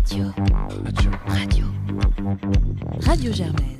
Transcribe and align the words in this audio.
Radio. 0.00 0.24
Radio. 0.84 1.10
Radio. 1.26 1.66
Radio 3.02 3.32
Germaine. 3.32 3.76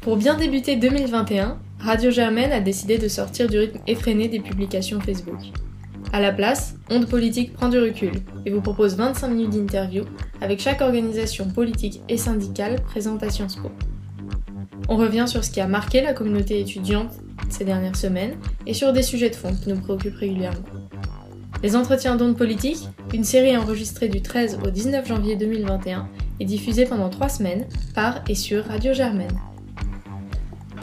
Pour 0.00 0.16
bien 0.16 0.36
débuter 0.36 0.76
2021, 0.76 1.58
Radio 1.80 2.12
Germaine 2.12 2.52
a 2.52 2.60
décidé 2.60 2.98
de 2.98 3.08
sortir 3.08 3.48
du 3.48 3.58
rythme 3.58 3.80
effréné 3.88 4.28
des 4.28 4.38
publications 4.38 5.00
Facebook. 5.00 5.40
À 6.12 6.20
la 6.20 6.32
place, 6.32 6.76
Onde 6.88 7.08
Politique 7.08 7.52
prend 7.52 7.68
du 7.68 7.80
recul 7.80 8.12
et 8.46 8.52
vous 8.52 8.60
propose 8.60 8.94
25 8.96 9.28
minutes 9.28 9.50
d'interview 9.50 10.04
avec 10.40 10.60
chaque 10.60 10.82
organisation 10.82 11.48
politique 11.48 12.00
et 12.08 12.16
syndicale 12.16 12.80
présente 12.80 13.24
à 13.24 13.30
Sciences 13.30 13.56
Po. 13.56 13.72
On 14.88 14.96
revient 14.96 15.24
sur 15.26 15.42
ce 15.42 15.50
qui 15.50 15.60
a 15.60 15.66
marqué 15.66 16.00
la 16.00 16.12
communauté 16.12 16.60
étudiante 16.60 17.10
ces 17.48 17.64
dernières 17.64 17.96
semaines 17.96 18.36
et 18.68 18.74
sur 18.74 18.92
des 18.92 19.02
sujets 19.02 19.30
de 19.30 19.34
fond 19.34 19.52
qui 19.52 19.68
nous 19.70 19.80
préoccupent 19.80 20.16
régulièrement. 20.16 20.81
Les 21.62 21.76
entretiens 21.76 22.16
d'ondes 22.16 22.36
politiques, 22.36 22.88
une 23.14 23.22
série 23.22 23.56
enregistrée 23.56 24.08
du 24.08 24.20
13 24.20 24.58
au 24.66 24.70
19 24.70 25.06
janvier 25.06 25.36
2021 25.36 26.08
et 26.40 26.44
diffusée 26.44 26.86
pendant 26.86 27.08
trois 27.08 27.28
semaines 27.28 27.66
par 27.94 28.20
et 28.28 28.34
sur 28.34 28.64
Radio 28.64 28.92
Germaine. 28.92 29.38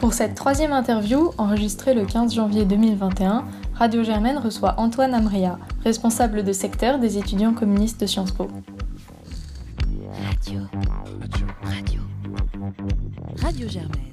Pour 0.00 0.14
cette 0.14 0.34
troisième 0.34 0.72
interview, 0.72 1.32
enregistrée 1.36 1.92
le 1.92 2.06
15 2.06 2.34
janvier 2.34 2.64
2021, 2.64 3.44
Radio 3.74 4.02
Germaine 4.02 4.38
reçoit 4.38 4.74
Antoine 4.78 5.12
Amria, 5.12 5.58
responsable 5.84 6.44
de 6.44 6.52
secteur 6.52 6.98
des 6.98 7.18
étudiants 7.18 7.52
communistes 7.52 8.00
de 8.00 8.06
Sciences 8.06 8.32
Po. 8.32 8.48
Radio. 10.24 10.60
Radio. 11.20 11.46
Radio. 11.62 12.00
Radio 13.42 13.68
Germaine. 13.68 14.09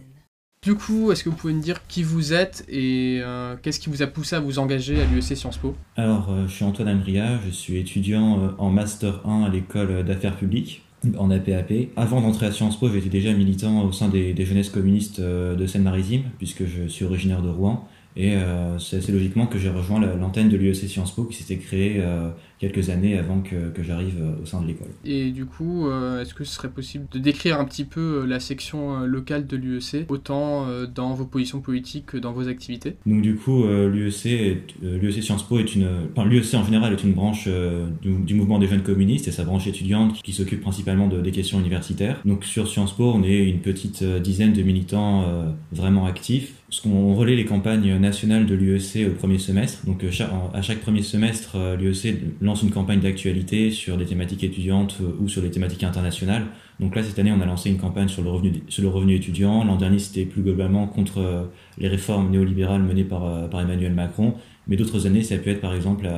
Du 0.67 0.75
coup, 0.75 1.13
est-ce 1.13 1.23
que 1.23 1.29
vous 1.29 1.35
pouvez 1.37 1.53
me 1.53 1.61
dire 1.61 1.87
qui 1.87 2.03
vous 2.03 2.33
êtes 2.33 2.65
et 2.67 3.21
euh, 3.21 3.55
qu'est-ce 3.61 3.79
qui 3.79 3.89
vous 3.89 4.01
a 4.01 4.07
poussé 4.07 4.35
à 4.35 4.41
vous 4.41 4.59
engager 4.59 5.01
à 5.01 5.05
l'UEC 5.05 5.37
Sciences 5.37 5.55
Po? 5.55 5.73
Alors, 5.95 6.27
euh, 6.29 6.45
je 6.45 6.55
suis 6.55 6.65
Antoine 6.65 6.89
Amria, 6.89 7.39
je 7.45 7.51
suis 7.51 7.77
étudiant 7.77 8.37
euh, 8.37 8.49
en 8.57 8.69
Master 8.69 9.25
1 9.25 9.43
à 9.43 9.49
l'école 9.49 10.03
d'affaires 10.03 10.35
publiques 10.35 10.83
en 11.17 11.31
APAP. 11.31 11.71
Avant 11.95 12.19
d'entrer 12.19 12.47
à 12.47 12.51
Sciences 12.51 12.77
Po, 12.77 12.89
j'étais 12.89 13.07
déjà 13.07 13.31
militant 13.31 13.85
au 13.85 13.93
sein 13.93 14.09
des, 14.09 14.35
jeunesses 14.43 14.69
communistes 14.69 15.21
de 15.21 15.65
Seine-Maritime, 15.65 16.23
puisque 16.37 16.65
je 16.65 16.89
suis 16.89 17.05
originaire 17.05 17.41
de 17.41 17.47
Rouen. 17.47 17.87
Et 18.17 18.35
c'est 18.79 18.97
assez 18.97 19.11
logiquement 19.11 19.45
que 19.45 19.59
j'ai 19.59 19.69
rejoint 19.69 19.99
l'antenne 19.99 20.49
de 20.49 20.57
l'UEC 20.57 20.75
Sciences 20.75 21.11
Po 21.11 21.25
qui 21.25 21.35
s'était 21.37 21.57
créée 21.57 22.01
quelques 22.59 22.89
années 22.89 23.17
avant 23.17 23.41
que, 23.41 23.69
que 23.69 23.83
j'arrive 23.83 24.15
au 24.41 24.45
sein 24.45 24.61
de 24.61 24.67
l'école. 24.67 24.87
Et 25.05 25.31
du 25.31 25.45
coup, 25.45 25.87
euh, 25.87 26.21
est-ce 26.21 26.33
que 26.33 26.43
ce 26.43 26.55
serait 26.55 26.69
possible 26.69 27.05
de 27.11 27.19
décrire 27.19 27.59
un 27.59 27.65
petit 27.65 27.85
peu 27.85 28.21
euh, 28.21 28.25
la 28.25 28.39
section 28.39 29.01
euh, 29.01 29.05
locale 29.05 29.45
de 29.45 29.57
l'UEC, 29.57 30.05
autant 30.09 30.65
dans 30.93 31.13
vos 31.13 31.25
positions 31.25 31.61
politiques 31.61 32.07
que 32.07 32.17
dans 32.17 32.33
vos 32.33 32.47
activités? 32.47 32.95
Donc 33.05 33.21
du 33.21 33.35
coup, 33.35 33.63
l'UEC, 33.65 34.75
l'UEC 34.81 35.23
Sciences 35.23 35.43
Po 35.43 35.59
est 35.59 35.75
une, 35.75 35.87
enfin, 36.11 36.27
l'UEC 36.27 36.53
en 36.55 36.63
général 36.63 36.93
est 36.93 37.03
une 37.03 37.13
branche 37.13 37.47
du, 38.01 38.13
du, 38.13 38.33
mouvement 38.33 38.59
des 38.59 38.67
jeunes 38.67 38.83
communistes 38.83 39.27
et 39.27 39.31
sa 39.31 39.43
branche 39.43 39.67
étudiante 39.67 40.13
qui, 40.13 40.21
qui 40.21 40.33
s'occupe 40.33 40.61
principalement 40.61 41.07
de, 41.07 41.21
des 41.21 41.31
questions 41.31 41.59
universitaires. 41.59 42.21
Donc 42.25 42.43
sur 42.43 42.67
Sciences 42.67 42.95
Po, 42.95 43.11
on 43.13 43.23
est 43.23 43.43
une 43.45 43.59
petite 43.59 44.03
dizaine 44.03 44.53
de 44.53 44.61
militants 44.61 45.25
vraiment 45.71 46.05
actifs. 46.05 46.53
Ce 46.69 46.81
qu'on 46.81 47.15
relaie 47.15 47.37
les 47.37 47.45
campagnes 47.45 47.95
nationales 47.97 48.45
de 48.45 48.53
l'UEC 48.53 49.07
au 49.07 49.13
premier 49.13 49.39
semestre. 49.39 49.85
Donc 49.85 50.03
à 50.03 50.61
chaque 50.61 50.79
premier 50.79 51.01
semestre, 51.01 51.55
l'UEC 51.79 52.17
lance 52.41 52.61
une 52.61 52.71
campagne 52.71 52.99
d'actualité 52.99 53.71
sur 53.71 53.95
des 53.95 54.05
thématiques 54.05 54.43
étudiantes 54.43 54.97
ou 55.21 55.29
sur 55.29 55.41
des 55.41 55.49
thématiques 55.49 55.83
internationales. 55.83 56.43
Donc 56.81 56.93
là, 56.93 57.03
cette 57.03 57.17
année, 57.19 57.31
on 57.31 57.39
a 57.39 57.45
lancé 57.45 57.69
une 57.69 57.77
campagne 57.77 58.09
sur 58.09 58.21
le 58.21 58.29
revenu, 58.29 58.51
sur 58.67 58.83
le 58.83 58.89
revenu 58.89 59.15
étudiant. 59.15 59.63
L'an 59.63 59.77
dernier, 59.77 59.97
c'était 59.97 60.25
plus 60.25 60.41
globalement 60.41 60.87
contre 60.87 61.49
les 61.77 61.87
réformes 61.87 62.31
néolibérales 62.31 62.83
menées 62.83 63.05
par 63.05 63.61
Emmanuel 63.61 63.93
Macron. 63.93 64.33
Mais 64.67 64.75
d'autres 64.75 65.07
années, 65.07 65.23
ça 65.23 65.35
a 65.35 65.37
pu 65.37 65.49
être 65.49 65.61
par 65.61 65.73
exemple 65.73 66.09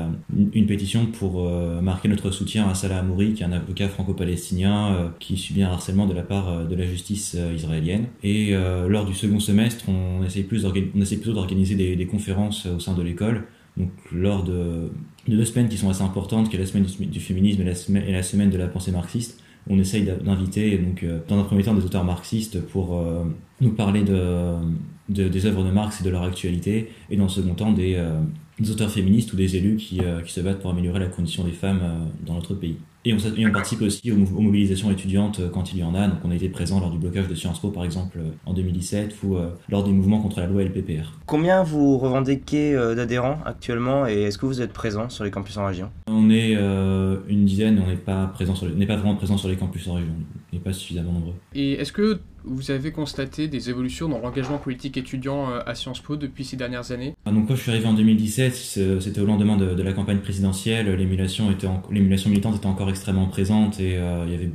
une 0.54 0.66
pétition 0.66 1.06
pour 1.06 1.48
marquer 1.82 2.08
notre 2.08 2.32
soutien 2.32 2.68
à 2.68 2.74
Salah 2.74 3.00
Amouri, 3.00 3.34
qui 3.34 3.44
est 3.44 3.46
un 3.46 3.52
avocat 3.52 3.88
franco-palestinien 3.88 5.14
qui 5.20 5.38
subit 5.38 5.62
un 5.62 5.70
harcèlement 5.70 6.08
de 6.08 6.14
la 6.16 6.24
part 6.24 6.66
de 6.68 6.76
la 6.76 6.86
justice 6.86 7.38
israélienne. 7.56 8.08
Et 8.24 8.56
lors 8.88 9.06
du 9.06 9.14
second 9.14 9.40
semestre, 9.40 9.86
on 9.88 10.24
essaie, 10.24 10.42
plus 10.42 10.66
plutôt 10.66 11.34
d'organiser 11.34 11.76
des, 11.76 12.08
conférences 12.08 12.66
au 12.66 12.80
sein 12.80 12.96
de 12.96 13.04
l'école. 13.04 13.44
Donc 13.80 13.92
lors 14.12 14.44
de, 14.44 14.90
de, 15.28 15.36
deux 15.36 15.46
semaines 15.46 15.70
qui 15.70 15.78
sont 15.78 15.90
assez 15.90 16.04
importantes, 16.04 16.50
qui 16.50 16.56
est 16.56 16.60
la 16.60 16.66
semaine 16.66 16.86
du, 16.86 17.20
féminisme 17.20 17.62
et 17.62 17.66
la, 18.12 18.24
semaine, 18.24 18.50
de 18.50 18.58
la 18.58 18.68
pensée 18.68 18.92
marxiste, 18.92 19.42
on 19.70 19.80
essaye 19.80 20.04
d'inviter 20.04 20.78
donc 20.78 21.04
euh, 21.04 21.20
dans 21.28 21.40
un 21.40 21.44
premier 21.44 21.64
temps 21.64 21.74
des 21.74 21.86
auteurs 21.86 22.04
marxistes 22.04 22.62
pour 22.62 22.98
euh, 22.98 23.24
nous 23.62 23.72
parler 23.72 24.04
de, 24.04 24.56
de, 25.10 25.28
des 25.28 25.46
œuvres 25.46 25.64
de 25.64 25.72
Marx 25.72 26.02
et 26.02 26.04
de 26.04 26.10
leur 26.10 26.24
actualité, 26.24 26.92
et 27.10 27.18
dans 27.18 27.24
le 27.24 27.30
second 27.30 27.56
temps 27.56 27.72
des, 27.72 27.96
euh, 27.96 28.20
des 28.60 28.72
auteurs 28.72 28.92
féministes 28.92 29.34
ou 29.34 29.36
des 29.36 29.56
élus 29.56 29.78
qui, 29.78 30.02
qui, 30.26 30.32
se 30.32 30.42
battent 30.42 30.60
pour 30.60 30.70
améliorer 30.70 31.00
la 31.00 31.08
condition 31.08 31.44
des 31.44 31.52
femmes 31.52 31.82
dans 32.26 32.36
notre 32.36 32.54
pays. 32.54 32.78
Et 33.06 33.14
on, 33.14 33.18
et 33.18 33.46
on, 33.46 33.52
participe 33.52 33.82
aussi 33.82 34.12
aux, 34.12 34.16
aux, 34.16 34.42
mobilisations 34.42 34.92
étudiantes 34.92 35.42
quand 35.52 35.72
il 35.74 35.80
y 35.80 35.84
en 35.84 35.96
a. 35.96 36.08
Donc 36.08 36.20
on 36.24 36.32
a 36.32 36.36
été 36.36 36.50
présent 36.50 36.80
lors 36.80 36.92
du 36.92 36.98
blocage 36.98 37.28
de 37.28 37.36
Sciences 37.36 37.60
Po 37.60 37.70
par 37.70 37.86
exemple 37.86 38.20
en 38.46 38.54
2017 38.54 39.16
ou 39.24 39.36
euh, 39.36 39.50
lors 39.70 39.84
des 39.84 39.92
mouvements 39.92 40.20
contre 40.20 40.40
la 40.40 40.48
loi 40.48 40.64
LPPR. 40.64 41.14
Combien 41.26 41.64
vous 41.64 41.98
revendiquez 41.98 42.76
euh, 42.76 42.96
d'adhérents 42.96 43.40
actuellement 43.46 44.08
et 44.08 44.24
est-ce 44.24 44.38
que 44.38 44.46
vous 44.46 44.62
êtes 44.62 44.74
présent 44.74 45.10
sur 45.10 45.24
les 45.24 45.32
campus 45.32 45.58
en 45.58 45.66
région? 45.66 45.92
On 46.08 46.30
est 46.30 46.56
euh, 46.56 47.18
une 47.28 47.46
dizaine, 47.46 47.82
on 47.84 47.90
n'est 47.90 47.96
pas, 47.96 48.28
présent 48.28 48.56
sur 48.56 48.68
les, 48.68 48.86
pas 48.86 48.96
vraiment 48.96 49.16
présent 49.16 49.38
sur 49.38 49.50
les 49.50 49.56
campus 49.56 49.88
en 49.88 49.96
région. 49.96 50.14
On 50.52 50.56
n'est 50.56 50.62
pas 50.62 50.74
suffisamment 50.74 51.14
nombreux. 51.14 51.36
Et 51.54 51.74
est-ce 51.74 51.92
que 51.92 52.20
vous 52.46 52.72
avez 52.72 52.92
constaté 52.92 53.48
des 53.48 53.70
évolutions 53.70 54.08
dans 54.08 54.20
l'engagement 54.20 54.58
politique 54.58 54.98
étudiant 54.98 55.50
à 55.66 55.76
Sciences 55.76 56.00
Po 56.00 56.16
depuis 56.16 56.46
ces 56.46 56.56
dernières 56.56 56.92
années? 56.92 57.14
Ah, 57.26 57.32
Donc 57.32 57.48
quand 57.48 57.56
je 57.56 57.62
suis 57.62 57.70
arrivé 57.70 57.86
en 57.86 57.94
2017, 57.94 58.56
c'était 59.02 59.20
au 59.20 59.26
lendemain 59.26 59.58
de, 59.58 59.76
de, 59.76 59.84
la 59.84 59.94
campagne 59.94 60.20
présidentielle, 60.20 60.90
l'émulation 60.96 61.50
militante 62.30 62.56
était 62.56 62.66
encore 62.66 62.89
extrêmement 62.90 63.28
présente 63.28 63.80
et 63.80 63.98
euh, 63.98 64.24
il 64.26 64.32
y 64.32 64.36
avait 64.36 64.52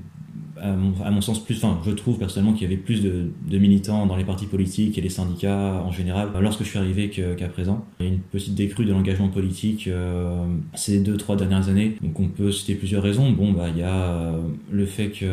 à 0.60 1.10
mon, 1.10 1.20
sens 1.20 1.44
plus, 1.44 1.56
enfin 1.62 1.80
je 1.84 1.90
trouve 1.90 2.16
personnellement 2.18 2.52
qu'il 2.52 2.62
y 2.62 2.66
avait 2.66 2.80
plus 2.80 3.02
de, 3.02 3.58
militants 3.58 4.06
dans 4.06 4.16
les 4.16 4.24
partis 4.24 4.46
politiques 4.46 4.96
et 4.96 5.00
les 5.00 5.08
syndicats 5.08 5.82
en 5.84 5.90
général 5.90 6.30
lorsque 6.40 6.62
je 6.62 6.68
suis 6.68 6.78
arrivé 6.78 7.10
qu'à 7.10 7.34
qu 7.34 7.48
présent. 7.48 7.84
Il 8.00 8.06
y 8.06 8.08
a 8.08 8.12
une 8.12 8.20
petite 8.20 8.54
décrue 8.54 8.84
de 8.84 8.92
l'engagement 8.92 9.28
politique 9.28 9.88
euh, 9.88 10.46
ces 10.74 11.00
deux 11.00 11.16
trois 11.16 11.36
dernières 11.36 11.68
années, 11.68 11.96
donc 12.02 12.18
on 12.20 12.28
peut 12.28 12.52
citer 12.52 12.76
plusieurs 12.76 13.02
raisons. 13.02 13.30
Bon 13.32 13.52
bah 13.52 13.66
il 13.68 13.78
y 13.78 13.82
a 13.82 13.94
euh, 13.94 14.40
le 14.70 14.86
fait 14.86 15.08
que 15.08 15.26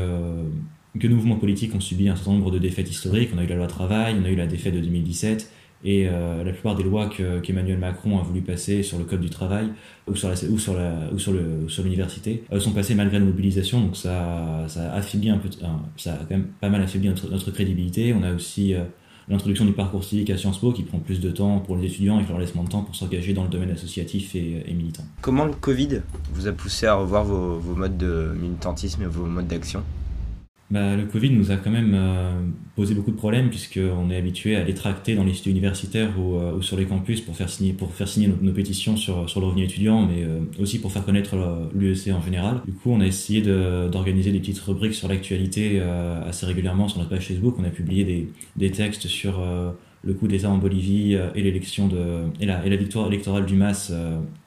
que 0.99 1.07
nos 1.07 1.15
mouvements 1.15 1.37
politiques 1.37 1.73
ont 1.73 1.79
subi 1.79 2.09
un 2.09 2.15
certain 2.15 2.33
nombre 2.33 2.51
de 2.51 2.57
défaites 2.57 2.89
historiques. 2.89 3.29
On 3.33 3.37
a 3.37 3.43
eu 3.43 3.47
la 3.47 3.55
loi 3.55 3.67
travail, 3.67 4.15
on 4.21 4.25
a 4.25 4.29
eu 4.29 4.35
la 4.35 4.47
défaite 4.47 4.73
de 4.73 4.81
2017, 4.81 5.49
et 5.83 6.07
euh, 6.07 6.43
la 6.43 6.51
plupart 6.51 6.75
des 6.75 6.83
lois 6.83 7.09
qu'Emmanuel 7.09 7.75
qu 7.75 7.81
Macron 7.81 8.19
a 8.19 8.21
voulu 8.21 8.41
passer 8.41 8.83
sur 8.83 8.97
le 8.97 9.03
code 9.03 9.21
du 9.21 9.29
travail 9.29 9.69
ou 10.07 10.15
sur 10.15 10.29
la, 10.29 10.35
ou 10.49 10.59
sur 10.59 10.75
la, 10.75 10.93
ou 11.11 11.19
sur 11.19 11.31
le, 11.31 11.67
l'université 11.83 12.43
euh, 12.51 12.59
sont 12.59 12.71
passées 12.71 12.95
malgré 12.95 13.19
nos 13.19 13.25
mobilisations. 13.25 13.81
Donc 13.81 13.95
ça, 13.95 14.65
ça 14.67 14.93
affaiblit 14.93 15.29
un 15.29 15.37
peu, 15.37 15.49
ça 15.97 16.13
a 16.13 16.17
quand 16.17 16.31
même 16.31 16.47
pas 16.59 16.69
mal 16.69 16.81
affaibli 16.81 17.09
notre, 17.09 17.51
crédibilité. 17.51 18.13
On 18.13 18.21
a 18.21 18.33
aussi 18.33 18.75
euh, 18.75 18.83
l'introduction 19.27 19.65
du 19.65 19.73
parcours 19.73 20.03
civique 20.03 20.29
à 20.29 20.37
Sciences 20.37 20.59
Po 20.59 20.71
qui 20.71 20.83
prend 20.83 20.99
plus 20.99 21.19
de 21.19 21.31
temps 21.31 21.59
pour 21.59 21.77
les 21.77 21.87
étudiants 21.87 22.19
et 22.19 22.23
qui 22.23 22.29
leur 22.29 22.39
laisse 22.39 22.53
moins 22.53 22.65
de 22.65 22.69
temps 22.69 22.83
pour 22.83 22.95
s'engager 22.95 23.33
dans 23.33 23.43
le 23.43 23.49
domaine 23.49 23.71
associatif 23.71 24.35
et, 24.35 24.63
militant. 24.73 25.03
Comment 25.21 25.45
le 25.45 25.53
Covid 25.53 26.01
vous 26.33 26.47
a 26.47 26.51
poussé 26.51 26.85
à 26.85 26.93
revoir 26.93 27.23
vos 27.23 27.75
modes 27.75 27.97
de 27.97 28.35
militantisme 28.39 29.01
et 29.01 29.07
vos 29.07 29.25
modes 29.25 29.47
d'action? 29.47 29.83
Bah, 30.71 30.95
le 30.95 31.05
Covid 31.05 31.31
nous 31.31 31.51
a 31.51 31.57
quand 31.57 31.69
même 31.69 31.91
euh, 31.93 32.31
posé 32.77 32.95
beaucoup 32.95 33.11
de 33.11 33.17
problèmes 33.17 33.49
puisqu'on 33.49 34.09
est 34.09 34.15
habitué 34.15 34.55
à 34.55 34.63
les 34.63 34.73
tracter 34.73 35.15
dans 35.15 35.25
les 35.25 35.33
sites 35.33 35.47
universitaires 35.47 36.17
ou, 36.17 36.37
euh, 36.37 36.53
ou, 36.55 36.61
sur 36.61 36.77
les 36.77 36.85
campus 36.85 37.19
pour 37.19 37.35
faire 37.35 37.49
signer, 37.49 37.73
pour 37.73 37.93
faire 37.93 38.07
signer 38.07 38.29
nos, 38.41 38.53
pétitions 38.53 38.95
sur, 38.95 39.29
sur 39.29 39.41
le 39.41 39.47
revenu 39.47 39.65
étudiant, 39.65 40.07
mais 40.07 40.23
euh, 40.23 40.39
aussi 40.59 40.79
pour 40.79 40.93
faire 40.93 41.03
connaître 41.03 41.35
l'UEC 41.75 42.13
en 42.13 42.21
général. 42.21 42.61
Du 42.65 42.71
coup, 42.71 42.89
on 42.91 43.01
a 43.01 43.05
essayé 43.05 43.41
d'organiser 43.41 44.31
de, 44.31 44.37
des 44.37 44.39
petites 44.39 44.59
rubriques 44.59 44.93
sur 44.93 45.09
l'actualité 45.09 45.79
euh, 45.81 46.25
assez 46.25 46.45
régulièrement 46.45 46.87
sur 46.87 46.99
notre 46.99 47.09
page 47.09 47.27
Facebook. 47.27 47.55
On 47.59 47.65
a 47.65 47.69
publié 47.69 48.05
des, 48.05 48.29
des 48.55 48.71
textes 48.71 49.07
sur 49.07 49.43
le 50.03 50.13
coup 50.13 50.27
d'État 50.27 50.49
en 50.49 50.57
Bolivie 50.57 51.17
et 51.35 51.41
l'élection 51.41 51.87
de 51.87 52.23
et 52.39 52.45
la, 52.45 52.59
victoire 52.75 53.07
électorale 53.07 53.45
du 53.45 53.55
MAS 53.55 53.91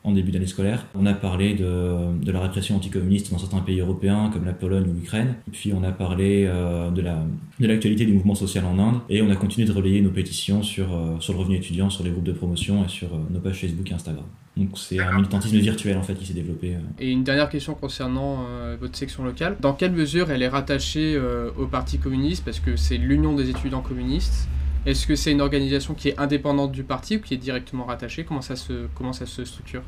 en 0.02 0.12
début 0.12 0.30
d'année 0.30 0.46
scolaire. 0.46 0.86
On 0.94 1.06
a 1.06 1.14
parlé 1.14 1.54
de, 1.54 2.24
de 2.24 2.32
la 2.32 2.40
répression 2.40 2.76
anticommuniste 2.76 3.30
dans 3.30 3.38
certains 3.38 3.60
pays 3.60 3.80
européens 3.80 4.30
comme 4.32 4.44
la 4.44 4.52
Pologne 4.52 4.84
ou 4.88 4.94
l'Ukraine. 4.94 5.36
Puis 5.52 5.72
on 5.72 5.82
a 5.82 5.92
parlé 5.92 6.44
euh, 6.46 6.90
de 6.90 7.00
la 7.00 7.24
de 7.60 7.66
l'actualité 7.66 8.04
du 8.04 8.12
mouvement 8.12 8.34
social 8.34 8.64
en 8.64 8.78
Inde 8.78 9.00
et 9.08 9.22
on 9.22 9.30
a 9.30 9.36
continué 9.36 9.66
de 9.66 9.72
relayer 9.72 10.00
nos 10.00 10.10
pétitions 10.10 10.62
sur 10.62 10.94
euh, 10.94 11.18
sur 11.20 11.32
le 11.32 11.38
revenu 11.38 11.56
étudiant, 11.56 11.88
sur 11.88 12.04
les 12.04 12.10
groupes 12.10 12.24
de 12.24 12.32
promotion 12.32 12.84
et 12.84 12.88
sur 12.88 13.14
euh, 13.14 13.18
nos 13.30 13.40
pages 13.40 13.60
Facebook 13.60 13.90
et 13.90 13.94
Instagram. 13.94 14.24
Donc 14.56 14.78
c'est 14.78 15.00
un 15.00 15.12
militantisme 15.16 15.58
virtuel 15.58 15.96
en 15.96 16.02
fait 16.02 16.14
qui 16.14 16.26
s'est 16.26 16.34
développé. 16.34 16.76
Et 17.00 17.10
une 17.10 17.24
dernière 17.24 17.48
question 17.48 17.74
concernant 17.74 18.46
euh, 18.48 18.76
votre 18.80 18.96
section 18.96 19.24
locale. 19.24 19.56
Dans 19.60 19.72
quelle 19.72 19.92
mesure 19.92 20.30
elle 20.30 20.42
est 20.42 20.48
rattachée 20.48 21.14
euh, 21.16 21.50
au 21.58 21.66
Parti 21.66 21.98
communiste? 21.98 22.44
Parce 22.44 22.60
que 22.60 22.76
c'est 22.76 22.96
l'Union 22.96 23.34
des 23.34 23.50
étudiants 23.50 23.82
communistes 23.82 24.48
est-ce 24.86 25.06
que 25.06 25.16
c'est 25.16 25.32
une 25.32 25.40
organisation 25.40 25.94
qui 25.94 26.08
est 26.08 26.18
indépendante 26.18 26.72
du 26.72 26.84
parti 26.84 27.16
ou 27.16 27.20
qui 27.20 27.34
est 27.34 27.38
directement 27.38 27.84
rattachée? 27.84 28.24
Comment 28.24 28.42
ça, 28.42 28.56
se, 28.56 28.86
comment 28.94 29.12
ça 29.12 29.26
se 29.26 29.44
structure? 29.44 29.82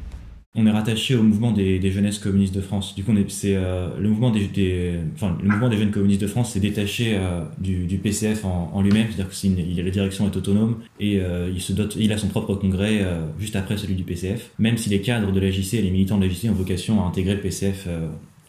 On 0.59 0.67
est 0.67 0.71
rattaché 0.71 1.15
au 1.15 1.23
mouvement 1.23 1.53
des, 1.53 1.79
des, 1.79 1.91
jeunesses 1.91 2.19
communistes 2.19 2.55
de 2.55 2.63
France. 2.63 2.95
Du 2.95 3.05
coup, 3.05 3.13
euh, 3.13 3.89
le 3.99 4.09
mouvement 4.09 4.31
des, 4.31 5.77
jeunes 5.77 5.91
communistes 5.91 6.23
de 6.23 6.27
France 6.27 6.53
s'est 6.53 6.61
détaché 6.61 7.15
euh, 7.15 7.43
du, 7.59 7.99
PCF 7.99 8.47
en, 8.47 8.81
lui-même, 8.81 9.09
c'est-à-dire 9.15 9.29
que 9.29 9.83
la 9.83 9.91
direction 9.91 10.25
est 10.25 10.35
autonome 10.35 10.79
et 10.99 11.21
euh, 11.21 11.51
il 11.55 11.61
se 11.61 11.75
dote, 11.75 11.97
il 12.01 12.11
a 12.11 12.17
son 12.17 12.29
propre 12.29 12.55
congrès 12.55 13.05
juste 13.39 13.55
après 13.55 13.77
celui 13.77 13.97
du 13.97 14.05
PCF. 14.05 14.53
Même 14.59 14.79
si 14.79 14.89
les 14.89 15.03
cadres 15.03 15.31
de 15.31 15.41
la 15.41 15.51
JC 15.51 15.75
et 15.75 15.83
les 15.83 15.91
militants 15.91 16.17
de 16.17 16.25
la 16.25 16.33
JC 16.33 16.49
ont 16.49 16.55
vocation 16.55 17.05
à 17.05 17.09
intégrer 17.09 17.35
le 17.35 17.41
PCF 17.41 17.87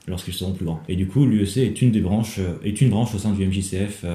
lorsqu'ils 0.08 0.34
seront 0.34 0.54
plus 0.54 0.66
grands. 0.66 0.82
Et 0.88 0.96
du 0.96 1.08
coup, 1.08 1.26
l'UEC 1.26 1.58
est 1.58 1.82
une 1.82 1.92
des 1.92 2.02
branches, 2.02 2.40
est 2.64 2.82
une 2.82 2.90
branche 2.90 3.14
au 3.14 3.18
sein 3.18 3.32
du 3.32 3.46
MJCF 3.46 4.06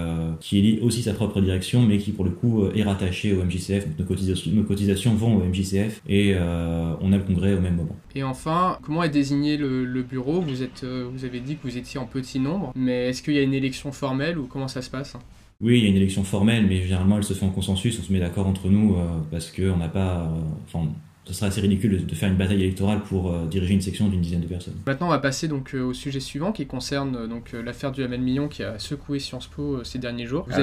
qui 0.41 0.59
élit 0.59 0.81
aussi 0.81 1.03
sa 1.03 1.13
propre 1.13 1.41
direction, 1.41 1.83
mais 1.83 1.99
qui 1.99 2.13
pour 2.13 2.25
le 2.25 2.31
coup 2.31 2.67
est 2.75 2.83
rattachée 2.83 3.33
au 3.33 3.45
MJCF. 3.45 3.87
nos, 3.99 4.05
cotisations, 4.05 4.51
nos 4.53 4.65
cotisations 4.65 5.15
vont 5.15 5.37
au 5.37 5.45
MJCF 5.45 6.03
et 6.09 6.35
on 6.35 7.13
a 7.13 7.17
le 7.17 7.23
congrès 7.23 7.55
au 7.55 7.61
même 7.61 7.77
moment. 7.77 7.97
Et 8.15 8.23
enfin, 8.23 8.79
comment 8.83 9.03
est 9.03 9.11
désigné 9.11 9.57
le, 9.57 10.03
bureau? 10.03 10.41
Vous 10.41 10.63
êtes, 10.63 10.85
vous 10.85 11.25
avez 11.25 11.41
dit 11.41 11.57
que 11.57 11.63
vous 11.63 11.77
étiez 11.77 12.01
en 12.01 12.07
petit 12.07 12.39
nombre, 12.39 12.73
mais 12.75 13.09
est-ce 13.09 13.23
qu'il 13.23 13.35
y 13.35 13.39
a 13.39 13.43
une 13.43 13.55
élection 13.55 13.93
formelle 13.93 14.39
ou 14.39 14.47
comment 14.47 14.69
ça 14.69 14.83
se 14.83 14.91
passe? 14.91 15.17
Oui, 15.63 15.79
il 15.79 15.85
y 15.85 15.87
a 15.87 15.91
une 15.91 15.97
élection 15.97 16.25
formelle, 16.25 16.67
mais 16.67 16.83
généralement 16.83 17.19
elle 17.19 17.25
se 17.25 17.35
fait 17.35 17.47
en 17.47 17.51
consensus, 17.51 17.97
on 18.01 18.03
se 18.03 18.13
met 18.13 18.19
d'accord 18.19 18.49
entre 18.49 18.69
nous 18.69 18.97
euh, 18.97 19.07
parce 19.31 19.53
qu'on 19.53 19.77
n'a 19.77 19.89
pas. 19.89 20.23
Euh, 20.23 20.41
enfin, 20.67 20.89
ce 21.25 21.35
serait 21.35 21.47
assez 21.47 21.61
ridicule 21.61 22.05
de 22.05 22.15
faire 22.15 22.29
une 22.29 22.37
bataille 22.37 22.63
électorale 22.63 23.03
pour 23.03 23.33
euh, 23.33 23.47
diriger 23.47 23.75
une 23.75 23.81
section 23.81 24.09
d'une 24.09 24.21
dizaine 24.21 24.41
de 24.41 24.47
personnes. 24.47 24.75
Maintenant, 24.87 25.07
on 25.07 25.11
va 25.11 25.19
passer 25.19 25.49
donc 25.49 25.75
au 25.75 25.93
sujet 25.93 26.21
suivant 26.21 26.53
qui 26.53 26.67
concerne 26.67 27.29
donc 27.29 27.53
l'affaire 27.53 27.93
du 27.93 28.03
Hamel 28.03 28.21
Million 28.21 28.49
qui 28.49 28.63
a 28.63 28.79
secoué 28.79 29.19
Sciences 29.19 29.47
Po 29.47 29.85
ces 29.85 29.99
derniers 29.99 30.27
jours. 30.27 30.47
Vous 30.49 30.61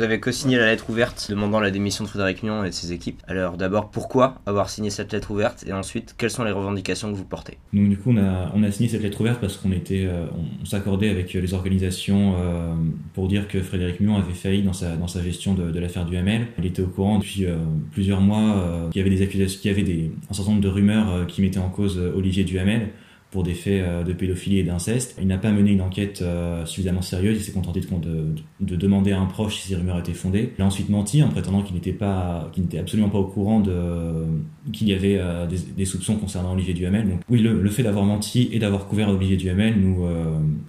avez 0.00 0.20
co-signé 0.20 0.56
la 0.56 0.66
lettre 0.66 0.90
ouverte 0.90 1.26
demandant 1.30 1.60
la 1.60 1.70
démission 1.70 2.04
de 2.04 2.08
Frédéric 2.08 2.42
Mion 2.42 2.64
et 2.64 2.70
de 2.70 2.74
ses 2.74 2.92
équipes. 2.92 3.20
Alors 3.26 3.56
d'abord, 3.56 3.90
pourquoi 3.90 4.40
avoir 4.46 4.70
signé 4.70 4.90
cette 4.90 5.12
lettre 5.12 5.30
ouverte? 5.30 5.64
Et 5.66 5.72
ensuite, 5.72 6.14
quelles 6.16 6.30
sont 6.30 6.44
les 6.44 6.52
revendications 6.52 7.10
que 7.12 7.16
vous 7.16 7.24
portez? 7.24 7.58
Donc 7.72 7.88
du 7.88 7.96
coup, 7.96 8.10
on 8.10 8.62
a, 8.62 8.70
signé 8.70 8.88
cette 8.88 9.02
lettre 9.02 9.20
ouverte 9.20 9.40
parce 9.40 9.56
qu'on 9.56 9.72
était, 9.72 10.04
euh, 10.06 10.26
on, 10.60 10.64
s'accordait 10.64 11.10
avec 11.10 11.32
les 11.32 11.54
organisations 11.54 12.34
euh, 12.38 12.74
pour 13.14 13.28
dire 13.28 13.48
que 13.48 13.60
Frédéric 13.60 14.00
Mion 14.00 14.16
avait 14.16 14.34
failli 14.34 14.62
dans 14.62 14.72
sa, 14.72 15.22
gestion 15.22 15.54
de, 15.54 15.78
l'affaire 15.78 16.04
du 16.04 16.16
ML. 16.16 16.48
Il 16.58 16.66
était 16.66 16.82
au 16.82 16.86
courant 16.86 17.18
depuis 17.18 17.44
euh, 17.44 17.56
plusieurs 17.92 18.20
mois 18.20 18.88
qu'il 18.90 19.00
y 19.00 19.06
avait 19.06 19.14
des 19.14 19.22
accusations, 19.22 19.60
qu'il 19.60 19.70
y 19.70 19.74
avait 19.74 20.10
un 20.30 20.34
certain 20.34 20.52
nombre 20.52 20.62
de 20.62 20.68
rumeurs 20.68 21.26
qui 21.26 21.42
mettaient 21.42 21.58
en 21.58 21.70
cause 21.70 21.98
Olivier 21.98 22.44
Duhamel 22.44 22.90
pour 23.30 23.42
des 23.42 23.52
faits 23.52 23.82
euh, 23.82 24.02
de 24.04 24.12
pédophilie 24.12 24.58
et 24.58 24.62
d'inceste. 24.62 25.16
Il 25.20 25.26
n'a 25.26 25.36
pas 25.36 25.50
mené 25.50 25.70
une 25.70 25.82
enquête 25.82 26.20
euh, 26.22 26.64
suffisamment 26.64 27.02
sérieuse, 27.02 27.36
il 27.36 27.42
s'est 27.42 27.52
contenté 27.52 27.80
de, 27.80 28.34
de, 28.60 28.76
demander 28.76 29.12
à 29.12 29.20
un 29.20 29.26
proche 29.26 29.56
si 29.56 29.68
ces 29.68 29.76
rumeurs 29.76 29.98
étaient 29.98 30.14
fondées. 30.14 30.54
Il 30.58 30.62
a 30.62 30.66
ensuite 30.66 30.88
menti 30.88 31.22
en 31.22 31.28
prétendant 31.28 31.62
qu'il 31.62 31.74
n'était 31.74 31.92
pas, 31.92 32.50
qu'il 32.52 32.62
n'était 32.62 32.78
absolument 32.78 33.10
pas 33.10 33.18
au 33.18 33.26
courant 33.26 33.60
de 33.60 34.24
qu'il 34.72 34.88
y 34.88 34.94
avait 34.94 35.16
euh, 35.18 35.46
des, 35.46 35.84
soupçons 35.84 36.16
concernant 36.16 36.54
Olivier 36.54 36.74
Duhamel. 36.74 37.08
Donc 37.08 37.20
oui, 37.28 37.40
le, 37.40 37.68
fait 37.68 37.82
d'avoir 37.82 38.04
menti 38.04 38.48
et 38.52 38.58
d'avoir 38.58 38.86
couvert 38.86 39.10
Olivier 39.10 39.36
Duhamel 39.36 39.74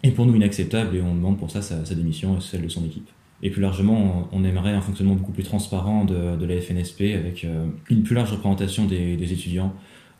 est 0.03 0.11
pour 0.11 0.25
nous 0.25 0.35
inacceptable 0.35 0.95
et 0.95 1.01
on 1.01 1.15
demande 1.15 1.37
pour 1.37 1.51
ça 1.51 1.61
sa, 1.61 1.95
démission 1.95 2.37
et 2.37 2.41
celle 2.41 2.61
de 2.61 2.69
son 2.69 2.83
équipe. 2.85 3.09
Et 3.41 3.49
plus 3.49 3.61
largement, 3.61 4.27
on 4.33 4.43
aimerait 4.43 4.73
un 4.73 4.81
fonctionnement 4.81 5.15
beaucoup 5.15 5.31
plus 5.31 5.43
transparent 5.43 6.03
de, 6.03 6.35
de 6.35 6.45
la 6.45 6.59
FNSP 6.59 7.15
avec 7.17 7.47
une 7.89 8.03
plus 8.03 8.15
large 8.15 8.31
représentation 8.31 8.85
des 8.85 9.33
étudiants 9.33 9.73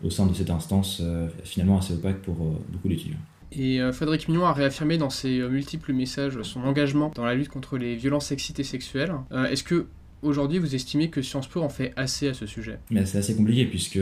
au 0.04 0.10
sein 0.10 0.26
de 0.26 0.34
cette 0.34 0.50
instance 0.50 1.00
euh, 1.02 1.28
finalement 1.44 1.80
assez 1.80 1.94
opaque 1.94 2.22
pour 2.22 2.36
euh, 2.36 2.52
beaucoup 2.70 2.88
d'étudiants. 2.88 3.18
Et 3.52 3.82
euh, 3.82 3.92
Frédéric 3.92 4.28
Mignon 4.28 4.46
a 4.46 4.54
réaffirmé 4.54 4.98
dans 4.98 5.10
ses 5.10 5.40
multiples 5.50 5.92
messages 5.94 6.42
son 6.44 6.62
engagement 6.62 7.12
dans 7.16 7.26
la 7.26 7.34
lutte 7.34 7.50
contre 7.50 7.78
les 7.78 7.96
violences 7.96 8.28
sexistes 8.28 8.60
et 8.60 8.64
sexuelles. 8.64 9.14
Est-ce 9.50 9.64
que 9.64 9.88
Aujourd'hui, 10.22 10.60
vous 10.60 10.76
estimez 10.76 11.10
que 11.10 11.22
Sciences 11.22 11.48
Po 11.48 11.62
en 11.62 11.70
fait 11.70 11.94
assez 11.96 12.28
à 12.28 12.34
ce 12.34 12.46
sujet? 12.46 12.80
Mais 12.92 13.06
c'est 13.06 13.20
assez 13.20 13.36
compliqué 13.36 13.66
puisque 13.66 14.00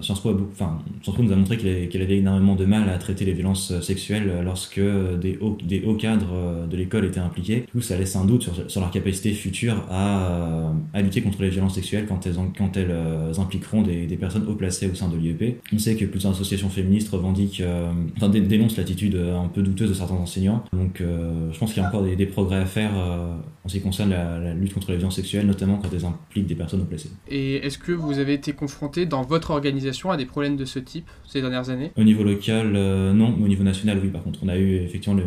Sciences 0.00 0.20
Po, 0.20 0.30
a 0.30 0.34
enfin 0.50 0.78
Sciences 1.02 1.16
Po 1.16 1.22
nous 1.22 1.32
a 1.32 1.36
montré 1.36 1.58
qu'elle 1.58 2.02
avait 2.02 2.16
énormément 2.16 2.54
de 2.54 2.64
mal 2.64 2.88
à 2.88 2.96
traiter 2.96 3.26
les 3.26 3.34
violences 3.34 3.78
sexuelles 3.80 4.32
lorsque 4.42 4.80
des 5.20 5.38
hauts, 5.40 5.94
cadres 5.94 6.66
de 6.70 6.76
l'école 6.76 7.04
étaient 7.04 7.20
impliqués. 7.20 7.60
Du 7.60 7.72
coup, 7.72 7.80
ça 7.82 7.98
laisse 7.98 8.16
un 8.16 8.24
doute 8.24 8.48
sur, 8.66 8.80
leur 8.80 8.90
capacité 8.90 9.32
future 9.32 9.84
à, 9.90 10.72
lutter 11.02 11.20
contre 11.20 11.42
les 11.42 11.50
violences 11.50 11.74
sexuelles 11.74 12.06
quand 12.06 12.26
elles, 12.26 12.90
euh, 12.90 13.32
impliqueront 13.38 13.82
des, 13.82 14.16
personnes 14.16 14.46
haut 14.48 14.54
placées 14.54 14.88
au 14.90 14.94
sein 14.94 15.08
de 15.08 15.16
l'IEP. 15.16 15.60
On 15.72 15.78
sait 15.78 15.96
que 15.96 16.04
plusieurs 16.04 16.32
associations 16.32 16.70
féministes 16.70 17.10
revendiquent, 17.10 17.60
euh, 17.60 17.92
dénoncent 18.28 18.76
l'attitude 18.76 19.16
un 19.16 19.48
peu 19.48 19.62
douteuse 19.62 19.90
de 19.90 19.94
certains 19.94 20.14
enseignants. 20.14 20.64
Donc, 20.72 21.00
euh, 21.00 21.52
je 21.52 21.58
pense 21.58 21.72
qu'il 21.72 21.82
y 21.82 21.84
a 21.84 21.88
encore 21.88 22.02
des, 22.02 22.26
progrès 22.26 22.56
à 22.56 22.64
faire 22.64 22.92
en 22.94 23.68
ce 23.68 23.74
qui 23.74 23.82
concerne 23.82 24.10
la 24.10 24.54
lutte 24.54 24.72
contre 24.72 24.92
les 24.92 24.96
violences 24.96 25.16
sexuelles 25.16 25.41
notamment 25.44 25.78
quand 25.78 25.88
elles 25.92 26.04
impliquent 26.04 26.46
des 26.46 26.54
personnes 26.54 26.82
au 26.82 26.84
placé. 26.84 27.10
Et 27.28 27.56
est-ce 27.56 27.78
que 27.78 27.92
vous 27.92 28.18
avez 28.18 28.34
été 28.34 28.52
confronté 28.52 29.06
dans 29.06 29.22
votre 29.22 29.50
organisation 29.50 30.10
à 30.10 30.16
des 30.16 30.26
problèmes 30.26 30.56
de 30.56 30.64
ce 30.64 30.78
type 30.78 31.08
ces 31.26 31.40
dernières 31.40 31.70
années? 31.70 31.92
Au 31.96 32.04
niveau 32.04 32.24
local, 32.24 32.72
euh, 32.74 33.12
non, 33.12 33.34
mais 33.36 33.44
au 33.44 33.48
niveau 33.48 33.64
national, 33.64 33.98
oui. 34.02 34.08
Par 34.08 34.22
contre, 34.22 34.40
on 34.42 34.48
a 34.48 34.56
eu 34.56 34.76
effectivement 34.76 35.16
le, 35.16 35.24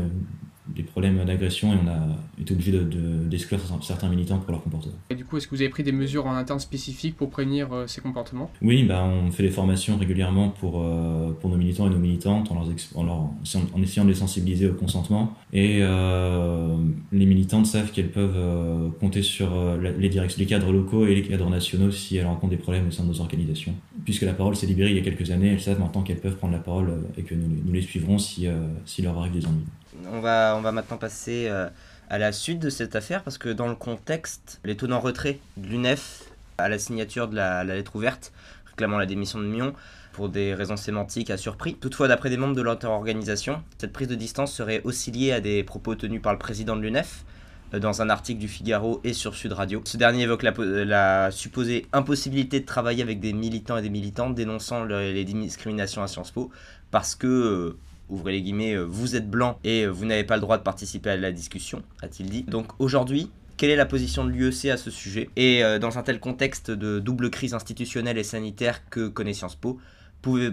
des 0.76 0.84
problèmes 0.84 1.24
d'agression 1.24 1.74
et 1.74 1.78
on 1.84 1.88
a 1.88 2.00
été 2.40 2.54
obligé 2.54 2.72
d'exclure 2.72 3.58
de, 3.58 3.84
certains 3.84 4.10
militants 4.10 4.40
pour 4.40 4.52
leur 4.52 4.62
comportement. 4.62 4.94
Et 5.10 5.16
du 5.16 5.24
coup, 5.24 5.38
est-ce 5.38 5.48
que 5.48 5.56
vous 5.56 5.62
avez 5.62 5.70
pris 5.70 5.84
des 5.84 5.92
mesures 5.92 6.26
en 6.26 6.36
interne 6.36 6.60
spécifiques 6.60 7.16
pour 7.16 7.30
prévenir 7.30 7.72
euh, 7.72 7.88
ces 7.88 8.02
comportements? 8.02 8.52
Oui, 8.62 8.84
bah, 8.84 9.04
on 9.04 9.32
fait 9.32 9.44
des 9.44 9.50
formations 9.50 9.98
régulièrement 9.98 10.50
pour, 10.50 10.82
euh, 10.82 11.32
pour 11.40 11.50
nos 11.50 11.56
militants 11.56 11.88
et 11.88 11.90
nos 11.90 11.98
militantes 11.98 12.52
en, 12.52 12.56
leur, 13.04 13.16
en, 13.16 13.82
essayant 13.82 14.04
de 14.04 14.10
les 14.10 14.16
sensibiliser 14.16 14.68
au 14.70 14.74
consentement. 14.74 15.34
Et 15.54 15.80
euh, 15.82 16.76
les 17.12 17.26
militantes 17.26 17.66
savent 17.68 17.92
qu'elles 17.92 18.12
peuvent 18.12 18.92
compter 19.00 19.22
sur 19.22 19.78
les, 19.78 20.10
les 20.10 20.46
cadres 20.46 20.72
locaux 20.72 21.06
et 21.06 21.16
les 21.16 21.22
cadres 21.22 21.50
nationaux 21.50 21.92
si 21.92 22.18
elles 22.18 22.26
rencontrent 22.26 22.52
des 22.52 22.58
problèmes 22.58 22.88
au 22.88 22.92
sein 22.92 23.04
de 23.04 23.10
nos 23.10 23.22
organisations. 23.22 23.74
Puisque 24.04 24.24
la 24.24 24.34
parole 24.34 24.56
s'est 24.56 24.68
libérée 24.68 24.92
il 24.92 24.98
y 24.98 25.00
a 25.00 25.04
quelques 25.04 25.32
années, 25.32 25.48
elles 25.48 25.62
savent 25.62 25.80
maintenant 25.80 26.02
qu'elles 26.02 26.20
peuvent 26.20 26.36
prendre 26.36 26.54
la 26.54 26.60
parole 26.60 26.92
et 27.18 27.24
que 27.24 27.34
nous, 27.34 27.48
nous 27.66 27.74
les 27.74 27.82
suivrons 27.82 28.18
si, 28.18 28.48
si 28.86 29.02
leur 29.02 29.18
arrive 29.18 29.34
des 29.34 29.46
ennuis 29.46 29.64
on 30.12 30.20
va, 30.20 30.56
on 30.58 30.62
va 30.62 30.72
maintenant 30.72 30.98
passer 30.98 31.48
euh, 31.50 31.70
à 32.10 32.18
la 32.18 32.32
suite 32.32 32.60
de 32.60 32.70
cette 32.70 32.96
affaire 32.96 33.24
parce 33.24 33.38
que 33.38 33.50
dans 33.50 33.68
le 33.68 33.76
contexte, 33.76 34.60
l'étonnant 34.64 35.00
retrait 35.00 35.40
de 35.58 35.68
l'UNEF 35.68 36.24
à 36.58 36.70
la 36.70 36.80
signature 36.80 37.28
de 37.28 37.36
la, 37.36 37.64
lettre 37.64 37.96
ouverte 37.96 38.32
réclamant 38.66 38.98
la 38.98 39.06
démission 39.06 39.40
de 39.40 39.46
Mion 39.46 39.74
pour 40.14 40.30
des 40.30 40.54
raisons 40.54 40.78
sémantiques 40.78 41.30
a 41.30 41.38
surpris. 41.38 41.76
Toutefois, 41.76 42.08
d'après 42.08 42.30
des 42.30 42.38
membres 42.38 42.56
de 42.56 42.62
l'organisation, 42.62 43.62
cette 43.78 43.92
prise 43.92 44.08
de 44.08 44.16
distance 44.16 44.54
serait 44.54 44.82
aussi 44.84 45.12
liée 45.12 45.34
à 45.34 45.42
des 45.42 45.64
propos 45.64 45.96
tenus 45.96 46.22
par 46.22 46.32
le 46.32 46.40
président 46.40 46.76
de 46.78 46.82
l'UNEF 46.82 47.26
euh, 47.74 47.80
dans 47.80 48.02
un 48.02 48.10
article 48.10 48.40
du 48.40 48.48
Figaro 48.48 49.02
et 49.04 49.14
sur 49.14 49.36
Sud 49.36 49.52
Radio. 49.52 49.82
Ce 49.86 49.98
dernier 49.98 50.24
évoque 50.24 50.44
la, 50.44 50.54
la, 50.86 51.32
supposée 51.32 51.86
impossibilité 51.92 52.62
de 52.62 52.66
travailler 52.66 53.04
avec 53.04 53.20
des 53.20 53.34
militants 53.34 53.78
et 53.78 53.82
des 53.82 53.90
militantes 53.90 54.36
dénonçant 54.36 54.86
les 54.86 55.26
discriminations 55.26 56.02
à 56.02 56.08
Sciences 56.08 56.32
Po 56.32 56.52
parce 56.92 57.16
que 57.16 57.28
euh, 57.28 57.78
ouvrez 58.10 58.34
les 58.34 58.42
guillemets, 58.42 58.74
euh, 58.74 58.84
vous 58.84 59.16
êtes 59.16 59.30
blanc 59.30 59.60
et 59.64 59.84
euh, 59.84 59.90
vous 59.90 60.06
n'avez 60.06 60.24
pas 60.24 60.36
le 60.36 60.42
droit 60.42 60.58
de 60.58 60.64
participer 60.64 61.12
à 61.12 61.18
la 61.18 61.32
discussion, 61.32 61.82
a-t-il 62.02 62.30
dit. 62.30 62.44
Donc 62.44 62.68
aujourd'hui, 62.80 63.30
quelle 63.58 63.70
est 63.70 63.76
la 63.76 63.86
position 63.86 64.26
de 64.26 64.32
l'UEC 64.32 64.66
à 64.66 64.78
ce 64.78 64.92
sujet? 64.92 65.30
Et 65.36 65.64
euh, 65.64 65.80
dans 65.80 65.98
un 65.98 66.04
tel 66.04 66.20
contexte 66.20 66.72
de 66.72 67.00
double 67.00 67.30
crise 67.30 67.54
institutionnelle 67.54 68.18
et 68.18 68.24
sanitaire 68.24 68.90
que 68.90 69.08
connaît 69.08 69.34
Sciences 69.34 69.56
Po, 69.56 69.80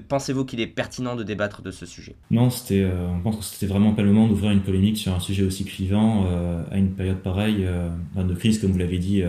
Pensez-vous 0.09 0.45
qu'il 0.45 0.61
est 0.61 0.67
pertinent 0.67 1.17
de 1.17 1.23
débattre 1.23 1.63
de 1.63 1.71
ce 1.71 1.87
sujet? 1.87 2.15
Non, 2.31 2.51
c'était, 2.51 2.87
on 2.87 3.21
pense 3.21 3.39
que 3.39 3.43
c'était 3.43 3.65
vraiment 3.65 3.95
pas 3.95 4.03
le 4.03 4.13
moment 4.13 4.29
d'ouvrir 4.29 4.51
une 4.51 4.61
polémique 4.61 4.99
sur 4.99 5.15
un 5.15 5.19
sujet 5.19 5.45
aussi 5.45 5.65
clivant 5.65 6.27
à 6.71 6.77
une 6.77 6.91
période 6.91 7.17
pareille, 7.23 7.67
de 8.15 8.35
crise, 8.35 8.59
comme 8.59 8.73
vous 8.73 8.79
l'avez 8.79 8.99
dit, 8.99 9.23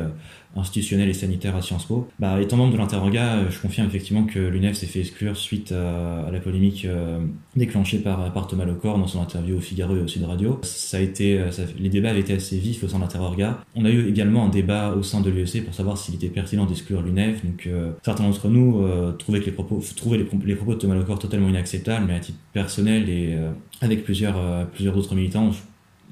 institutionnel 0.55 1.09
et 1.09 1.13
sanitaire 1.13 1.55
à 1.55 1.61
Sciences 1.61 1.85
Po. 1.85 2.07
Bah, 2.19 2.41
étant 2.41 2.57
membre 2.57 2.73
de 2.73 2.77
l'interroga, 2.77 3.35
euh, 3.35 3.49
je 3.49 3.59
confirme 3.59 3.87
effectivement 3.87 4.23
que 4.23 4.39
l'UNEF 4.39 4.75
s'est 4.75 4.85
fait 4.85 4.99
exclure 4.99 5.35
suite 5.35 5.71
à, 5.71 6.29
la 6.31 6.39
polémique 6.39 6.85
euh, 6.85 7.19
déclenchée 7.55 7.99
par, 7.99 8.31
par, 8.33 8.47
Thomas 8.47 8.65
Lecor 8.65 8.97
dans 8.97 9.07
son 9.07 9.21
interview 9.21 9.57
au 9.57 9.59
Figaro 9.59 9.95
et 9.95 9.99
au 9.99 10.07
Sud 10.07 10.23
Radio. 10.23 10.59
Ça 10.63 10.97
a 10.97 10.99
été, 10.99 11.39
euh, 11.39 11.49
les 11.79 11.89
débats 11.89 12.11
avaient 12.11 12.19
été 12.19 12.33
assez 12.33 12.57
vifs 12.57 12.83
au 12.83 12.87
sein 12.87 12.97
de 12.97 13.03
l'interroga. 13.03 13.63
On 13.75 13.85
a 13.85 13.89
eu 13.89 14.07
également 14.07 14.45
un 14.45 14.49
débat 14.49 14.93
au 14.95 15.03
sein 15.03 15.21
de 15.21 15.29
l'UEC 15.29 15.63
pour 15.65 15.73
savoir 15.73 15.97
s'il 15.97 16.15
était 16.15 16.29
pertinent 16.29 16.65
d'exclure 16.65 17.01
l'UNEF. 17.01 17.43
Donc 17.43 17.69
certains 18.03 18.23
d'entre 18.23 18.49
nous 18.49 18.85
trouvaient 19.17 19.39
les 19.39 19.51
propos, 19.51 19.81
trouvaient 19.95 20.25
les, 20.45 20.55
propos 20.55 20.73
de 20.73 20.79
Thomas 20.79 20.95
Lecor 20.95 21.19
totalement 21.19 21.49
inacceptables, 21.49 22.05
mais 22.07 22.15
à 22.15 22.19
titre 22.19 22.37
personnel 22.51 23.09
et 23.09 23.37
avec 23.81 24.03
plusieurs, 24.03 24.67
plusieurs 24.67 24.97
autres 24.97 25.15
militants, 25.15 25.51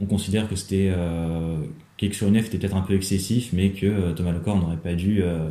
on 0.01 0.05
considère 0.05 0.50
que 0.50 0.55
c'était 0.55 0.91
sur 2.12 2.27
UNEF 2.27 2.48
était 2.48 2.58
peut-être 2.58 2.75
un 2.75 2.81
peu 2.81 2.96
excessif, 2.96 3.51
mais 3.53 3.70
que 3.70 3.86
euh, 3.86 4.13
Thomas 4.13 4.31
Lecor 4.31 4.58
n'aurait 4.58 4.77
pas 4.77 4.93
dû 4.93 5.22
euh, 5.22 5.50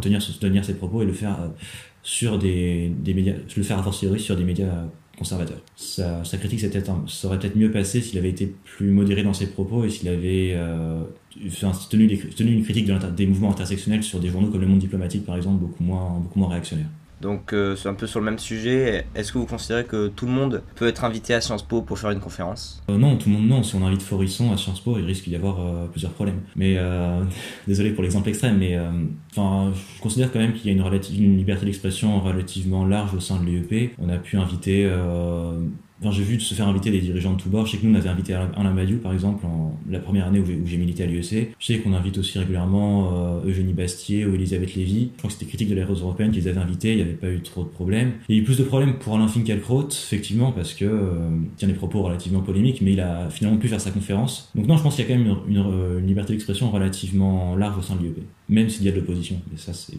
tenir, 0.00 0.22
ses 0.64 0.74
propos 0.74 1.02
et 1.02 1.04
le 1.04 1.12
faire 1.12 1.38
euh, 1.40 1.48
sur 2.02 2.38
des, 2.38 2.92
médias, 3.06 3.34
le 3.56 3.62
faire 3.62 3.78
a 3.78 3.82
fortiori 3.82 4.18
sur 4.18 4.36
des 4.36 4.44
médias 4.44 4.86
conservateurs. 5.18 5.60
Sa, 5.76 6.22
critique 6.38 6.60
ça 6.60 7.28
aurait 7.28 7.38
peut-être 7.38 7.56
mieux 7.56 7.70
passé 7.70 8.00
s'il 8.00 8.18
avait 8.18 8.30
été 8.30 8.52
plus 8.64 8.90
modéré 8.90 9.22
dans 9.22 9.34
ses 9.34 9.48
propos 9.48 9.84
et 9.84 9.90
s'il 9.90 10.08
avait 10.08 10.56
tenu, 11.90 12.18
tenu, 12.18 12.52
une 12.52 12.64
critique 12.64 12.90
des 13.14 13.26
mouvements 13.26 13.50
intersectionnels 13.50 14.02
sur 14.02 14.18
des 14.18 14.30
journaux 14.30 14.48
comme 14.48 14.62
Le 14.62 14.66
Monde 14.66 14.80
diplomatique 14.80 15.24
par 15.24 15.36
exemple, 15.36 15.60
beaucoup 15.60 15.84
moins, 15.84 16.18
beaucoup 16.18 16.40
moins 16.40 16.48
réactionnaire. 16.48 16.88
Donc 17.22 17.52
euh, 17.52 17.76
c'est 17.76 17.88
un 17.88 17.94
peu 17.94 18.08
sur 18.08 18.18
le 18.18 18.26
même 18.26 18.38
sujet. 18.38 19.06
Est-ce 19.14 19.32
que 19.32 19.38
vous 19.38 19.46
considérez 19.46 19.84
que 19.84 20.08
tout 20.08 20.26
le 20.26 20.32
monde 20.32 20.62
peut 20.74 20.88
être 20.88 21.04
invité 21.04 21.32
à 21.34 21.40
Sciences 21.40 21.62
Po 21.62 21.80
pour 21.80 21.96
faire 21.96 22.10
une 22.10 22.18
conférence? 22.18 22.82
Euh, 22.90 22.98
Non, 22.98 23.16
tout 23.16 23.28
le 23.30 23.36
monde 23.36 23.46
non. 23.46 23.62
Si 23.62 23.76
on 23.76 23.86
invite 23.86 24.02
Forisson 24.02 24.52
à 24.52 24.56
Sciences 24.56 24.80
Po, 24.80 24.98
il 24.98 25.04
risque 25.04 25.28
d'y 25.28 25.36
avoir 25.36 25.60
euh, 25.60 25.86
plusieurs 25.86 26.12
problèmes. 26.12 26.40
Mais 26.56 26.76
désolé 27.68 27.90
pour 27.92 28.02
l'exemple 28.02 28.28
extrême, 28.28 28.58
mais 28.58 28.76
je 29.36 30.00
considère 30.00 30.32
quand 30.32 30.40
même 30.40 30.52
qu'il 30.52 30.66
y 30.66 30.74
a 30.74 30.76
une, 30.76 31.22
une 31.22 31.36
liberté 31.36 31.64
d'expression 31.64 32.20
relativement 32.20 32.84
large 32.84 33.14
au 33.14 33.20
sein 33.20 33.40
de 33.40 33.46
l'EEP. 33.46 33.94
On 34.00 34.08
a 34.08 34.18
pu 34.18 34.36
inviter 34.36 34.90
j'ai 36.10 36.22
vu 36.22 36.40
se 36.40 36.54
faire 36.54 36.68
inviter 36.68 36.90
des 36.90 37.00
dirigeants 37.00 37.34
de 37.34 37.40
tous 37.40 37.48
bords. 37.48 37.66
Je 37.66 37.72
sais 37.72 37.78
que 37.78 37.86
nous, 37.86 37.92
on 37.92 37.98
avait 37.98 38.08
invité 38.08 38.34
Alain 38.34 38.74
Badiou, 38.74 38.98
par 38.98 39.12
exemple, 39.12 39.44
en, 39.46 39.78
la 39.88 40.00
première 40.00 40.26
année 40.26 40.40
où 40.40 40.44
j'ai 40.44 40.76
milité 40.76 41.04
à 41.04 41.06
l'UEC. 41.06 41.54
Je 41.58 41.66
sais 41.66 41.78
qu'on 41.78 41.92
invite 41.92 42.18
aussi 42.18 42.38
régulièrement 42.38 43.12
euh, 43.14 43.48
Eugénie 43.48 43.72
Bastier 43.72 44.26
ou 44.26 44.34
Elisabeth 44.34 44.74
Lévy. 44.74 45.10
Je 45.12 45.18
crois 45.18 45.28
que 45.28 45.34
c'était 45.34 45.46
critique 45.46 45.68
de 45.68 45.74
l'aéros 45.74 45.94
européenne 45.94 46.32
qu'ils 46.32 46.48
avaient 46.48 46.60
invité. 46.60 46.92
Il 46.92 46.96
n'y 46.96 47.02
avait 47.02 47.12
pas 47.12 47.30
eu 47.30 47.40
trop 47.40 47.62
de 47.62 47.68
problèmes. 47.68 48.12
Il 48.28 48.36
y 48.36 48.38
a 48.38 48.42
eu 48.42 48.44
plus 48.44 48.58
de 48.58 48.64
problèmes 48.64 48.94
pour 48.94 49.14
Alain 49.14 49.28
Finkielkraut, 49.28 49.88
effectivement, 49.88 50.52
parce 50.52 50.74
que 50.74 50.84
euh, 50.84 51.28
tient 51.56 51.68
des 51.68 51.74
propos 51.74 52.02
relativement 52.02 52.40
polémiques, 52.40 52.80
mais 52.80 52.92
il 52.92 53.00
a 53.00 53.28
finalement 53.30 53.58
pu 53.58 53.68
faire 53.68 53.80
sa 53.80 53.90
conférence. 53.90 54.50
Donc 54.54 54.66
non, 54.66 54.76
je 54.76 54.82
pense 54.82 54.96
qu'il 54.96 55.08
y 55.08 55.12
a 55.12 55.14
quand 55.14 55.22
même 55.22 55.36
une, 55.48 55.58
une 55.98 56.06
liberté 56.06 56.32
d'expression 56.32 56.70
relativement 56.70 57.54
large 57.56 57.78
au 57.78 57.82
sein 57.82 57.96
de 57.96 58.02
l'UEP, 58.02 58.18
même 58.48 58.68
s'il 58.68 58.84
y 58.84 58.88
a 58.88 58.92
de 58.92 58.96
l'opposition. 58.96 59.36
Et 59.54 59.58
ça, 59.58 59.72
c'est 59.72 59.98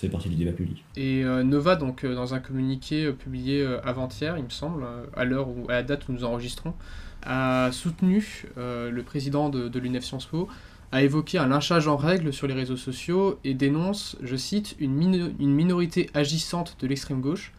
fait 0.00 0.08
partie 0.08 0.28
du 0.28 0.36
débat 0.36 0.52
public. 0.52 0.84
Et 0.96 1.24
euh, 1.24 1.42
Nova, 1.42 1.76
donc, 1.76 2.04
euh, 2.04 2.14
dans 2.14 2.34
un 2.34 2.40
communiqué 2.40 3.06
euh, 3.06 3.12
publié 3.12 3.66
avant-hier, 3.84 4.36
il 4.38 4.44
me 4.44 4.50
semble, 4.50 4.84
à 5.16 5.24
l'heure 5.24 5.48
ou 5.48 5.66
à 5.68 5.74
la 5.74 5.82
date 5.82 6.08
où 6.08 6.12
nous 6.12 6.24
enregistrons, 6.24 6.74
a 7.22 7.70
soutenu 7.72 8.46
le 8.56 9.00
président 9.02 9.50
de, 9.50 9.78
l'UNEF 9.78 10.04
Sciences 10.04 10.26
Po, 10.26 10.48
a 10.92 11.02
évoqué 11.02 11.38
un 11.38 11.46
lynchage 11.46 11.86
en 11.86 11.96
règle 11.96 12.32
sur 12.32 12.46
les 12.46 12.54
réseaux 12.54 12.76
sociaux 12.76 13.38
et 13.44 13.54
dénonce, 13.54 14.16
je 14.22 14.36
cite, 14.36 14.74
une, 14.80 15.34
une 15.38 15.54
minorité 15.54 16.10
agissante 16.14 16.76
de 16.80 16.86
l'extrême 16.86 17.20
gauche 17.20 17.52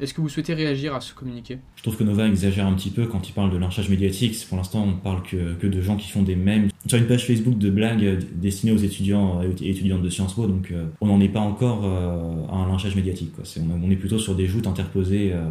est-ce 0.00 0.14
que 0.14 0.20
vous 0.20 0.28
souhaitez 0.28 0.54
réagir 0.54 0.94
à 0.94 1.00
ce 1.00 1.12
communiqué? 1.12 1.58
Je 1.76 1.82
trouve 1.82 1.96
que 1.96 2.04
Nova 2.04 2.26
exagère 2.26 2.66
un 2.66 2.72
petit 2.74 2.90
peu 2.90 3.06
quand 3.06 3.28
il 3.28 3.32
parle 3.32 3.52
de 3.52 3.58
lynchage 3.58 3.88
médiatique. 3.88 4.36
Pour 4.48 4.56
l'instant, 4.56 4.84
on 4.88 4.94
parle 4.94 5.22
que, 5.22 5.66
de 5.66 5.80
gens 5.80 5.96
qui 5.96 6.08
font 6.08 6.22
des 6.22 6.36
mèmes 6.36 6.68
sur 6.86 6.98
une 6.98 7.06
page 7.06 7.26
Facebook 7.26 7.58
de 7.58 7.70
blagues 7.70 8.18
destinées 8.34 8.72
aux 8.72 8.78
étudiants 8.78 9.42
et 9.42 9.70
étudiantes 9.70 10.02
de 10.02 10.08
Sciences 10.08 10.34
Po. 10.34 10.46
Donc, 10.46 10.70
euh, 10.70 10.86
on 11.00 11.06
n'en 11.06 11.20
est 11.20 11.28
pas 11.28 11.40
encore 11.40 11.84
euh, 11.84 12.46
à 12.50 12.56
un 12.56 12.68
lynchage 12.68 12.96
médiatique. 12.96 13.32
On, 13.58 13.90
est 13.90 13.96
plutôt 13.96 14.18
sur 14.18 14.34
des 14.34 14.46
joutes 14.46 14.66
interposées, 14.66 15.32
euh, 15.32 15.44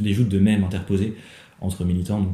des 0.00 0.14
joutes 0.14 0.28
de 0.28 0.38
mèmes 0.38 0.64
interposées 0.64 1.14
entre 1.60 1.84
militants. 1.84 2.32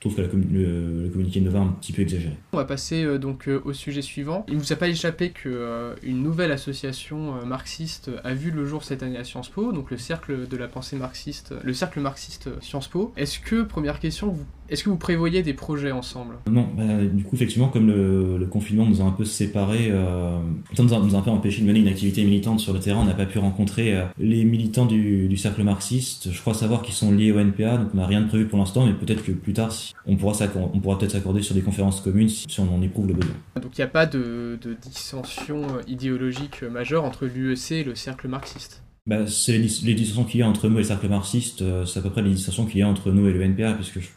Trouve 0.00 0.16
que 0.16 0.20
le, 0.20 1.08
communiqué 1.10 1.40
de 1.40 1.46
Nova 1.46 1.60
un 1.60 1.68
petit 1.68 1.92
peu 1.92 2.02
exagéré. 2.02 2.36
On 2.52 2.58
va 2.58 2.64
passer 2.64 3.04
euh, 3.04 3.18
donc 3.18 3.48
euh, 3.48 3.60
au 3.64 3.72
sujet 3.72 4.02
suivant. 4.02 4.44
Il 4.48 4.54
ne 4.54 4.60
vous 4.60 4.72
a 4.72 4.76
pas 4.76 4.88
échappé 4.88 5.30
qu'une 5.30 5.52
euh, 5.54 5.94
une 6.02 6.22
nouvelle 6.22 6.52
association 6.52 7.44
marxiste 7.46 8.10
a 8.24 8.34
vu 8.34 8.50
le 8.50 8.66
jour 8.66 8.84
cette 8.84 9.02
année 9.02 9.18
à 9.18 9.24
Sciences 9.24 9.48
Po, 9.48 9.72
donc 9.72 9.90
le 9.90 9.96
cercle 9.96 10.46
de 10.46 10.56
la 10.56 10.68
pensée 10.68 10.96
marxiste, 10.96 11.54
le 11.62 11.72
cercle 11.72 12.00
marxiste 12.00 12.48
Sciences 12.62 12.88
Po. 12.88 13.12
Est-ce 13.16 13.40
que, 13.40 13.62
première 13.62 14.00
question, 14.00 14.28
vous 14.28 14.46
est-ce 14.68 14.84
que 14.84 14.90
vous 14.90 14.96
prévoyez 14.96 15.42
des 15.42 15.54
projets 15.54 15.92
ensemble? 15.92 16.36
Non, 16.50 16.68
bah, 16.76 16.84
du 17.04 17.24
coup, 17.24 17.36
effectivement, 17.36 17.68
comme 17.68 17.88
le, 17.88 18.46
confinement 18.46 18.86
nous 18.86 19.00
a 19.00 19.04
un 19.04 19.10
peu 19.10 19.24
séparés, 19.24 19.88
euh, 19.90 20.38
nous, 20.78 20.94
a, 20.94 20.98
nous 20.98 21.14
a 21.14 21.18
un 21.18 21.22
peu 21.22 21.30
empêché 21.30 21.62
de 21.62 21.66
mener 21.66 21.80
une 21.80 21.88
activité 21.88 22.24
militante 22.24 22.60
sur 22.60 22.72
le 22.72 22.80
terrain, 22.80 23.00
on 23.00 23.04
n'a 23.04 23.14
pas 23.14 23.26
pu 23.26 23.38
rencontrer 23.38 23.96
euh, 23.96 24.04
les 24.18 24.44
militants 24.44 24.86
du, 24.86 25.36
cercle 25.36 25.62
marxiste. 25.62 26.32
Je 26.32 26.40
crois 26.40 26.54
savoir 26.54 26.82
qu'ils 26.82 26.94
sont 26.94 27.12
liés 27.12 27.32
au 27.32 27.38
NPA, 27.38 27.76
donc 27.76 27.88
on 27.92 27.98
n'a 27.98 28.06
rien 28.06 28.22
de 28.22 28.28
prévu 28.28 28.46
pour 28.46 28.58
l'instant, 28.58 28.86
mais 28.86 28.94
peut-être 28.94 29.22
que 29.22 29.32
plus 29.32 29.52
tard, 29.52 29.72
on 30.06 30.16
pourra, 30.16 30.34
on 30.72 30.80
pourra 30.80 30.98
peut-être 30.98 31.12
s'accorder 31.12 31.42
sur 31.42 31.54
des 31.54 31.60
conférences 31.62 32.00
communes 32.00 32.28
si, 32.28 32.46
on 32.60 32.74
en 32.74 32.80
éprouve 32.82 33.08
le 33.08 33.14
besoin. 33.14 33.34
Donc 33.60 33.76
il 33.76 33.80
n'y 33.80 33.84
a 33.84 33.88
pas 33.88 34.06
de, 34.06 34.58
dissension 34.80 35.66
idéologique 35.86 36.62
majeure 36.62 37.04
entre 37.04 37.26
l'UEC 37.26 37.72
et 37.72 37.84
le 37.84 37.94
cercle 37.94 38.28
marxiste? 38.28 38.82
Bah, 39.06 39.26
c'est 39.28 39.58
les, 39.58 39.68
les 39.84 39.94
dissensions 39.94 40.24
qu'il 40.24 40.40
y 40.40 40.42
a 40.42 40.48
entre 40.48 40.68
nous 40.68 40.76
et 40.76 40.82
le 40.82 40.84
cercle 40.84 41.08
marxiste, 41.08 41.62
euh, 41.62 41.84
c'est 41.84 42.00
à 42.00 42.02
peu 42.02 42.10
près 42.10 42.22
les 42.22 42.30
dissensions 42.30 42.66
qu'il 42.66 42.80
y 42.80 42.82
a 42.82 42.88
entre 42.88 43.12
nous 43.12 43.28
et 43.28 43.32
le 43.32 43.40
NPA, 43.40 43.74
puisque 43.74 44.00
je 44.00 44.08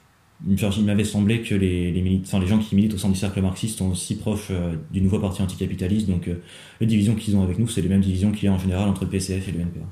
il 0.48 0.86
m'avait 0.86 1.04
semblé 1.04 1.42
que 1.42 1.54
les, 1.54 1.92
les, 1.92 2.48
gens 2.48 2.60
qui 2.60 2.76
militent 2.76 2.94
au 2.94 2.98
sein 2.98 3.10
du 3.10 3.16
cercle 3.16 3.42
marxiste 3.42 3.78
sont 3.78 3.92
aussi 3.92 4.16
proches 4.16 4.48
euh, 4.52 4.76
du 4.92 5.02
nouveau 5.02 5.20
parti 5.20 5.42
anticapitaliste. 5.42 6.08
Donc 6.08 6.28
euh, 6.28 6.42
les 6.80 6.88
divisions 6.88 7.16
qu'ils 7.16 7.36
ont 7.36 7.44
avec 7.44 7.60
nous, 7.60 7.68
c'est 7.68 7.82
les 7.82 7.90
mêmes 7.90 8.02
divisions 8.02 8.32
qu'il 8.32 8.46
y 8.46 8.48
a 8.48 8.54
en 8.54 8.58
général 8.58 8.88
entre 8.88 9.04
le 9.04 9.10
PCF 9.10 9.48
et 9.48 9.52
le 9.52 9.60
NPA. 9.62 9.86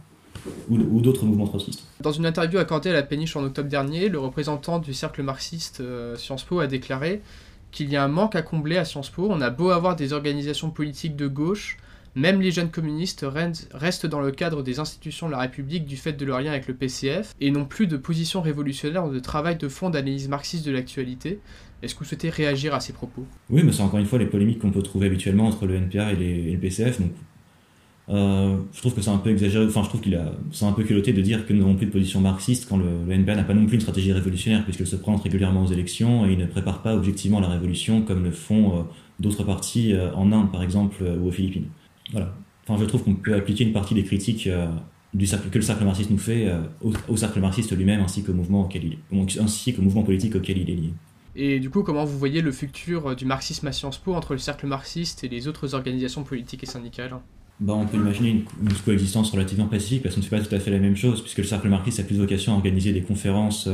Ou, 0.70 1.02
d'autres 1.02 1.26
mouvements 1.26 1.48
trotskistes. 1.48 1.86
Dans 2.00 2.14
une 2.14 2.26
interview 2.26 2.58
accordée 2.60 2.90
à 2.92 2.94
la 2.94 3.04
péniche 3.04 3.36
en 3.36 3.44
octobre 3.44 3.68
dernier, 3.68 4.08
le 4.08 4.20
représentant 4.20 4.80
du 4.80 4.94
cercle 4.94 5.22
marxiste 5.22 5.82
euh, 5.82 6.16
Sciences 6.16 6.44
Po 6.44 6.60
a 6.60 6.68
déclaré 6.68 7.22
qu'il 7.72 7.90
y 7.90 7.98
a 7.98 8.04
un 8.04 8.08
manque 8.08 8.36
à 8.36 8.42
combler 8.42 8.78
à 8.78 8.86
Sciences 8.86 9.10
Po. 9.10 9.28
On 9.30 9.42
a 9.42 9.50
beau 9.50 9.72
avoir 9.72 9.98
des 9.98 10.14
organisations 10.14 10.70
politiques 10.70 11.18
de 11.18 11.28
gauche, 11.28 11.78
même 12.18 12.42
les 12.42 12.52
jeunes 12.52 12.72
communistes 12.72 13.26
restent 13.74 14.08
dans 14.08 14.20
le 14.20 14.32
cadre 14.32 14.64
des 14.64 14.80
institutions 14.80 15.28
de 15.28 15.34
la 15.34 15.40
République 15.40 15.86
du 15.86 15.98
fait 15.98 16.14
de 16.14 16.26
leur 16.26 16.42
lien 16.42 16.50
avec 16.50 16.68
le 16.68 16.74
PCF 16.74 17.36
et 17.40 17.52
n'ont 17.52 17.66
plus 17.66 17.86
de 17.86 17.96
position 17.96 18.42
révolutionnaire 18.42 19.06
ou 19.06 19.14
de 19.14 19.20
travail 19.20 19.56
de 19.58 19.68
fond 19.68 19.92
d'analyse 19.92 20.28
marxiste 20.28 20.66
de 20.66 20.72
l'actualité. 20.72 21.40
Est-ce 21.84 21.94
que 21.94 22.00
vous 22.00 22.06
souhaitez 22.06 22.32
réagir 22.32 22.74
à 22.74 22.80
ces 22.80 22.92
propos? 22.92 23.24
Oui, 23.52 23.62
mais 23.64 23.72
c'est 23.72 23.84
encore 23.84 24.00
une 24.00 24.08
fois 24.08 24.18
les 24.18 24.26
polémiques 24.26 24.58
qu'on 24.60 24.72
peut 24.72 24.82
trouver 24.82 25.06
habituellement 25.06 25.46
entre 25.46 25.68
le 25.68 25.76
NPA 25.76 26.14
et, 26.14 26.54
le 26.54 26.58
PCF. 26.58 27.00
Donc, 27.00 27.12
euh, 28.10 28.58
je 28.74 28.80
trouve 28.80 28.96
que 28.96 29.02
c'est 29.02 29.12
un 29.12 29.20
peu 29.20 29.30
exagéré. 29.30 29.68
Enfin, 29.68 29.84
je 29.84 29.90
trouve 29.90 30.02
qu'il 30.02 30.16
a, 30.16 30.32
c'est 30.52 30.66
un 30.66 30.72
peu 30.72 30.84
culotté 30.84 31.14
de 31.14 31.22
dire 31.22 31.46
que 31.46 31.54
nous 31.54 31.60
n'avons 31.60 31.76
plus 31.76 31.86
de 31.86 31.92
position 31.92 32.20
marxiste 32.20 32.68
quand 32.68 32.78
le, 32.78 33.14
NPA 33.14 33.36
n'a 33.36 33.44
pas 33.44 33.54
non 33.54 33.68
plus 33.68 33.76
une 33.76 33.82
stratégie 33.82 34.12
révolutionnaire 34.12 34.64
puisqu'il 34.64 34.88
se 34.88 34.96
présente 34.96 35.22
régulièrement 35.22 35.62
aux 35.62 35.72
élections 35.72 36.26
et 36.26 36.32
il 36.32 36.40
ne 36.40 36.48
prépare 36.48 36.82
pas 36.82 36.96
objectivement 36.96 37.40
la 37.40 37.50
révolution 37.50 38.02
comme 38.02 38.24
le 38.24 38.32
font 38.32 38.80
euh, 38.80 38.82
d'autres 39.20 39.44
partis 39.44 39.94
euh, 39.94 40.12
en 40.16 40.32
Inde, 40.32 40.52
par 40.52 40.64
exemple, 40.64 41.04
ou 41.04 41.28
aux 41.28 41.32
Philippines. 41.32 41.68
Voilà. 42.12 42.34
Enfin, 42.68 42.82
je 42.82 42.86
trouve 42.86 43.04
qu'on 43.04 43.16
peut 43.16 43.34
appliquer 43.34 43.64
une 43.64 43.74
partie 43.74 43.94
des 43.94 44.04
critiques 44.04 44.48
euh, 44.48 44.68
du 45.14 45.26
cercle, 45.26 45.50
que 45.50 45.58
le 45.58 45.64
cercle 45.64 45.86
marxiste 45.86 46.10
nous 46.10 46.18
fait 46.18 46.48
euh, 46.48 46.62
au, 47.08 47.16
cercle 47.16 47.40
marxiste 47.40 47.76
lui-même 47.76 48.02
ainsi 48.02 48.24
qu'au 48.24 48.34
mouvement, 48.34 48.64
auquel 48.64 48.84
il, 48.84 48.98
ainsi 49.40 49.74
qu'au 49.74 49.82
mouvement 49.82 50.04
politique 50.04 50.36
auquel 50.36 50.58
il 50.58 50.70
est 50.70 50.76
lié. 50.76 50.94
Et 51.36 51.60
du 51.60 51.70
coup, 51.70 51.84
comment 51.84 52.04
vous 52.04 52.18
voyez 52.18 52.42
le 52.42 52.52
futur 52.52 53.08
euh, 53.08 53.16
du 53.16 53.26
marxisme 53.26 53.68
à 53.68 53.72
Sciences 53.72 54.00
Po 54.00 54.14
entre 54.14 54.34
le 54.34 54.40
cercle 54.40 54.68
marxiste 54.68 55.24
et 55.24 55.30
les 55.30 55.48
autres 55.48 55.76
organisations 55.76 56.24
politiques 56.24 56.64
et 56.64 56.68
syndicales? 56.68 57.16
Bah, 57.60 57.74
on 57.74 57.86
peut 57.86 57.98
imaginer 57.98 58.30
une, 58.30 58.44
une, 58.62 58.74
coexistence 58.86 59.32
relativement 59.32 59.68
pacifique 59.68 60.04
parce 60.04 60.16
qu'on 60.16 60.22
ne 60.22 60.26
fait 60.26 60.38
pas 60.38 60.44
tout 60.44 60.54
à 60.54 60.60
fait 60.60 60.72
la 60.72 60.80
même 60.80 60.96
chose, 60.96 61.22
puisque 61.22 61.40
le 61.40 61.44
cercle 61.46 61.70
marxiste 61.70 62.00
a 62.02 62.04
plus 62.04 62.18
vocation 62.18 62.54
à 62.54 62.56
organiser 62.56 62.92
des 62.92 63.02
conférences 63.02 63.68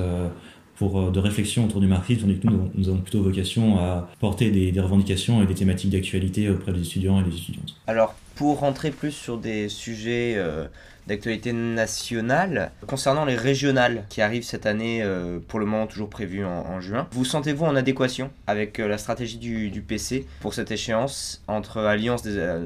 pour, 0.75 1.11
de 1.11 1.19
réflexion 1.19 1.65
autour 1.65 1.81
du 1.81 1.87
marxisme, 1.87 2.21
tandis 2.21 2.39
que 2.39 2.47
nous, 2.47 2.69
nous 2.75 2.87
avons 2.87 2.99
plutôt 2.99 3.21
vocation 3.21 3.79
à 3.79 4.09
porter 4.21 4.51
des, 4.51 4.71
des 4.71 4.79
revendications 4.79 5.43
et 5.43 5.45
des 5.45 5.53
thématiques 5.53 5.89
d'actualité 5.89 6.49
auprès 6.49 6.71
des 6.71 6.79
étudiants 6.79 7.19
et 7.19 7.29
des 7.29 7.35
étudiantes. 7.35 7.75
Alors, 7.87 8.15
pour 8.35 8.59
rentrer 8.59 8.91
plus 8.91 9.11
sur 9.11 9.37
des 9.37 9.69
sujets 9.69 10.33
euh, 10.37 10.67
d'actualité 11.07 11.53
nationale, 11.53 12.71
concernant 12.87 13.25
les 13.25 13.35
régionales 13.35 14.05
qui 14.09 14.21
arrivent 14.21 14.43
cette 14.43 14.65
année, 14.65 15.01
euh, 15.03 15.39
pour 15.47 15.59
le 15.59 15.65
moment 15.65 15.87
toujours 15.87 16.09
prévues 16.09 16.45
en, 16.45 16.81
juin, 16.81 17.07
vous 17.11 17.25
sentez-vous 17.25 17.65
en 17.65 17.75
adéquation 17.75 18.31
avec 18.47 18.79
euh, 18.79 18.87
la 18.87 18.97
stratégie 18.97 19.37
du, 19.37 19.81
PC 19.81 20.25
pour 20.39 20.53
cette 20.53 20.71
échéance 20.71 21.43
entre 21.47 21.79
alliance 21.79 22.23
des, 22.23 22.57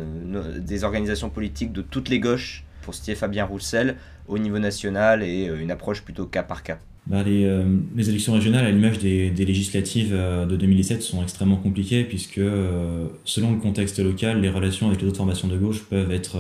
des, 0.60 0.84
organisations 0.84 1.30
politiques 1.30 1.74
de 1.74 1.82
toutes 1.82 2.10
les 2.10 2.20
gauches, 2.20 2.64
pour 2.84 2.94
citer 2.94 3.16
Fabien 3.16 3.46
Roussel, 3.46 3.98
au 4.28 4.38
niveau 4.38 4.60
national 4.60 5.24
et 5.24 5.46
une 5.46 5.72
approche 5.72 6.04
plutôt 6.04 6.26
cas 6.26 6.44
par 6.44 6.64
cas? 6.64 6.78
Bah, 7.10 7.24
les, 7.24 7.46
euh, 7.46 7.64
les, 7.96 8.10
élections 8.10 8.34
régionales, 8.34 8.66
à 8.66 8.72
l'image 8.72 9.00
des, 9.00 9.30
des, 9.30 9.46
législatives 9.46 10.10
euh, 10.12 10.46
de 10.46 10.58
2017, 10.58 11.02
sont 11.02 11.24
extrêmement 11.24 11.56
compliquées 11.56 12.04
puisque, 12.04 12.38
euh, 12.38 13.08
selon 13.24 13.54
le 13.54 13.60
contexte 13.60 14.00
local, 14.00 14.42
les 14.42 14.50
relations 14.50 14.88
avec 14.88 15.02
les 15.02 15.08
autres 15.08 15.16
formations 15.16 15.48
de 15.48 15.58
gauche 15.58 15.86
peuvent 15.86 16.12
être 16.12 16.38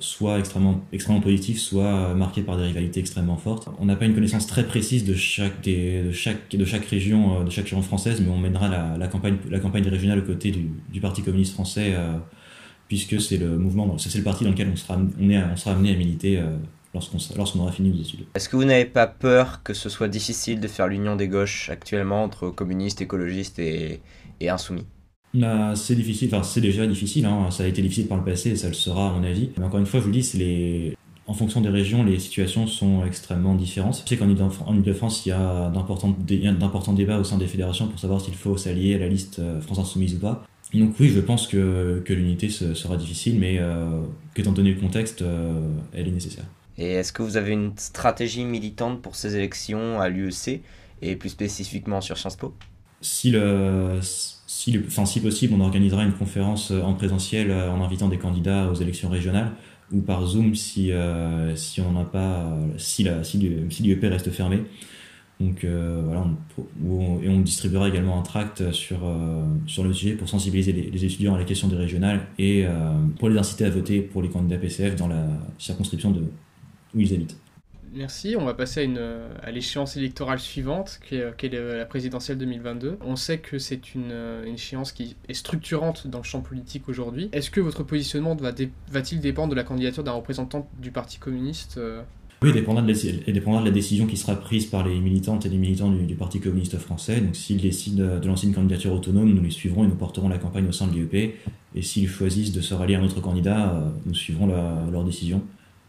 soit 0.00 0.38
extrêmement, 0.38 0.82
extrêmement 0.92 1.22
positives, 1.22 1.58
soit 1.58 2.14
marquées 2.14 2.42
par 2.42 2.58
des 2.58 2.64
rivalités 2.64 3.00
extrêmement 3.00 3.38
fortes. 3.38 3.68
On 3.78 3.86
n'a 3.86 3.96
pas 3.96 4.04
une 4.04 4.14
connaissance 4.14 4.46
très 4.46 4.64
précise 4.66 5.04
de 5.04 5.14
chaque, 5.14 5.62
des, 5.62 6.02
de 6.02 6.12
chaque, 6.12 6.54
de 6.54 6.64
chaque 6.66 6.84
région, 6.84 7.42
de 7.42 7.50
chaque 7.50 7.64
région 7.64 7.80
française, 7.80 8.20
mais 8.20 8.30
on 8.30 8.38
mènera 8.38 8.68
la, 8.68 8.98
la 8.98 9.08
campagne, 9.08 9.36
la 9.50 9.58
campagne 9.58 9.88
régionale 9.88 10.18
aux 10.18 10.26
côtés 10.26 10.50
du, 10.50 10.68
du 10.92 11.00
Parti 11.00 11.22
communiste 11.22 11.54
français, 11.54 11.94
puisque 12.88 13.20
c'est 13.22 13.38
le 13.38 13.56
mouvement, 13.56 13.96
c'est 13.96 14.18
le 14.18 14.24
parti 14.24 14.44
dans 14.44 14.50
lequel 14.50 14.68
on 14.70 14.76
sera, 14.76 14.98
on 15.18 15.30
est, 15.30 15.42
on 15.42 15.56
sera 15.56 15.72
amené 15.72 15.92
à 15.92 15.96
militer 15.96 16.40
lorsqu'on 16.94 17.60
aura 17.60 17.72
fini 17.72 17.90
nos 17.90 18.00
études. 18.00 18.20
Est-ce 18.34 18.48
que 18.48 18.56
vous 18.56 18.64
n'avez 18.64 18.84
pas 18.84 19.06
peur 19.06 19.62
que 19.62 19.74
ce 19.74 19.88
soit 19.88 20.08
difficile 20.08 20.60
de 20.60 20.68
faire 20.68 20.86
l'union 20.88 21.16
des 21.16 21.28
gauches 21.28 21.68
actuellement 21.68 22.22
entre 22.22 22.48
communistes, 22.50 23.02
écologistes 23.02 23.58
et, 23.58 24.00
et 24.40 24.48
insoumis? 24.48 24.86
Bah, 25.34 25.74
c'est 25.74 25.96
difficile, 25.96 26.28
enfin 26.32 26.44
c'est 26.44 26.60
déjà 26.60 26.86
difficile, 26.86 27.26
hein. 27.26 27.50
ça 27.50 27.64
a 27.64 27.66
été 27.66 27.82
difficile 27.82 28.06
par 28.06 28.18
le 28.18 28.24
passé 28.24 28.50
et 28.50 28.56
ça 28.56 28.68
le 28.68 28.74
sera 28.74 29.08
à 29.08 29.12
mon 29.12 29.24
avis. 29.24 29.50
Mais 29.58 29.64
encore 29.64 29.80
une 29.80 29.86
fois, 29.86 29.98
je 29.98 30.04
vous 30.04 30.12
dis, 30.12 30.22
c'est 30.22 30.38
les... 30.38 30.96
en 31.26 31.34
fonction 31.34 31.60
des 31.60 31.70
régions, 31.70 32.04
les 32.04 32.20
situations 32.20 32.68
sont 32.68 33.04
extrêmement 33.04 33.56
différentes. 33.56 34.00
Je 34.04 34.08
sais 34.08 34.16
qu'en 34.16 34.28
Ile-de-France, 34.28 35.26
il 35.26 35.30
y 35.30 35.32
a 35.32 35.70
d'importants 35.70 36.92
débats 36.92 37.18
au 37.18 37.24
sein 37.24 37.36
des 37.36 37.48
fédérations 37.48 37.88
pour 37.88 37.98
savoir 37.98 38.20
s'il 38.20 38.34
faut 38.34 38.56
s'allier 38.56 38.94
à 38.94 38.98
la 38.98 39.08
liste 39.08 39.40
euh, 39.40 39.60
France 39.60 39.80
Insoumise 39.80 40.14
ou 40.14 40.18
pas. 40.18 40.46
Donc 40.72 40.94
oui, 41.00 41.08
je 41.08 41.20
pense 41.20 41.46
que, 41.46 42.00
que 42.04 42.12
l'unité 42.12 42.48
sera 42.48 42.96
difficile, 42.96 43.38
mais 43.38 43.58
euh, 43.58 44.02
qu'étant 44.34 44.52
donné 44.52 44.72
le 44.72 44.80
contexte, 44.80 45.22
euh, 45.22 45.60
elle 45.92 46.08
est 46.08 46.12
nécessaire. 46.12 46.44
Et 46.78 46.92
est-ce 46.92 47.12
que 47.12 47.22
vous 47.22 47.36
avez 47.36 47.52
une 47.52 47.72
stratégie 47.76 48.44
militante 48.44 49.00
pour 49.00 49.14
ces 49.16 49.36
élections 49.36 50.00
à 50.00 50.08
l'UEC 50.08 50.62
et 51.02 51.16
plus 51.16 51.28
spécifiquement 51.28 52.00
sur 52.00 52.18
Sciences 52.18 52.36
Po? 52.36 52.54
Si, 53.00 53.30
le, 53.30 53.98
si, 54.02 54.80
enfin, 54.86 55.04
si 55.04 55.20
possible, 55.20 55.54
on 55.54 55.60
organisera 55.60 56.04
une 56.04 56.14
conférence 56.14 56.70
euh, 56.70 56.80
en 56.80 56.94
présentiel 56.94 57.50
euh, 57.50 57.70
en 57.70 57.82
invitant 57.82 58.08
des 58.08 58.18
candidats 58.18 58.70
aux 58.70 58.74
élections 58.74 59.10
régionales 59.10 59.52
ou 59.92 60.00
par 60.00 60.24
Zoom 60.26 60.54
si, 60.54 60.90
euh, 60.90 61.54
si 61.54 61.80
on 61.80 62.04
pas 62.06 62.56
si 62.78 63.04
la 63.04 63.22
si 63.22 63.38
l'UEP 63.38 64.02
reste 64.04 64.30
fermé. 64.30 64.62
Donc 65.40 65.66
voilà, 65.66 66.24
et 67.22 67.28
on 67.28 67.40
distribuera 67.40 67.88
également 67.88 68.18
un 68.18 68.22
tract 68.22 68.70
sur, 68.70 69.00
sur 69.66 69.82
le 69.82 69.92
sujet 69.92 70.14
pour 70.14 70.28
sensibiliser 70.28 70.72
les, 70.72 71.04
étudiants 71.04 71.34
à 71.34 71.38
la 71.38 71.44
question 71.44 71.66
des 71.66 71.76
régionales 71.76 72.20
et 72.38 72.64
pour 73.18 73.28
les 73.28 73.36
inciter 73.36 73.64
à 73.64 73.70
voter 73.70 74.00
pour 74.00 74.22
les 74.22 74.28
candidats 74.28 74.56
PCF 74.56 74.94
dans 74.94 75.08
la 75.08 75.26
circonscription 75.58 76.12
de, 76.12 76.22
où 76.94 77.00
ils 77.00 77.12
habitent. 77.14 77.36
Merci. 77.94 78.34
On 78.36 78.44
va 78.44 78.54
passer 78.54 78.80
à, 78.80 78.82
une, 78.82 79.00
à 79.42 79.52
l'échéance 79.52 79.96
électorale 79.96 80.40
suivante, 80.40 80.98
qui 81.06 81.14
est, 81.14 81.36
qui 81.36 81.46
est, 81.46 81.50
la 81.50 81.84
présidentielle 81.84 82.38
2022. 82.38 82.98
On 83.02 83.14
sait 83.14 83.38
que 83.38 83.58
c'est 83.58 83.94
une, 83.94 84.12
une, 84.44 84.54
échéance 84.54 84.90
qui 84.90 85.14
est 85.28 85.34
structurante 85.34 86.08
dans 86.08 86.18
le 86.18 86.24
champ 86.24 86.40
politique 86.40 86.88
aujourd'hui. 86.88 87.28
Est-ce 87.32 87.52
que 87.52 87.60
votre 87.60 87.84
positionnement 87.84 88.34
va-t-il 88.34 88.70
va 88.90 89.00
dépendre 89.00 89.50
de 89.50 89.54
la 89.54 89.62
candidature 89.62 90.02
d'un 90.02 90.12
représentant 90.12 90.68
du 90.80 90.90
Parti 90.90 91.18
communiste 91.18 91.78
oui, 92.42 92.50
il 92.50 92.52
dépendra, 92.52 92.82
de 92.82 92.92
la, 92.92 93.32
dépendra 93.32 93.60
de 93.60 93.64
la 93.64 93.70
décision 93.70 94.06
qui 94.06 94.18
sera 94.18 94.34
prise 94.34 94.66
par 94.66 94.86
les 94.86 95.00
militantes 95.00 95.46
et 95.46 95.48
les 95.48 95.56
militants 95.56 95.90
du, 95.90 96.14
Parti 96.14 96.40
communiste 96.40 96.76
français. 96.76 97.22
Donc 97.22 97.36
s'ils 97.36 97.62
décident 97.62 98.18
de 98.18 98.26
lancer 98.26 98.46
une 98.46 98.54
candidature 98.54 98.92
autonome, 98.92 99.32
nous 99.32 99.42
les 99.42 99.50
suivrons 99.50 99.84
et 99.84 99.86
nous 99.86 99.94
porterons 99.94 100.28
la 100.28 100.36
campagne 100.36 100.68
au 100.68 100.72
sein 100.72 100.86
de 100.86 100.92
l'IEP. 100.92 101.38
Et 101.74 101.80
s'ils 101.80 102.08
choisissent 102.08 102.52
de 102.52 102.60
se 102.60 102.74
rallier 102.74 102.96
à 102.96 103.00
un 103.00 103.04
autre 103.04 103.22
candidat, 103.22 103.90
nous 104.04 104.14
suivrons 104.14 104.46
leur 104.46 105.04
décision 105.04 105.42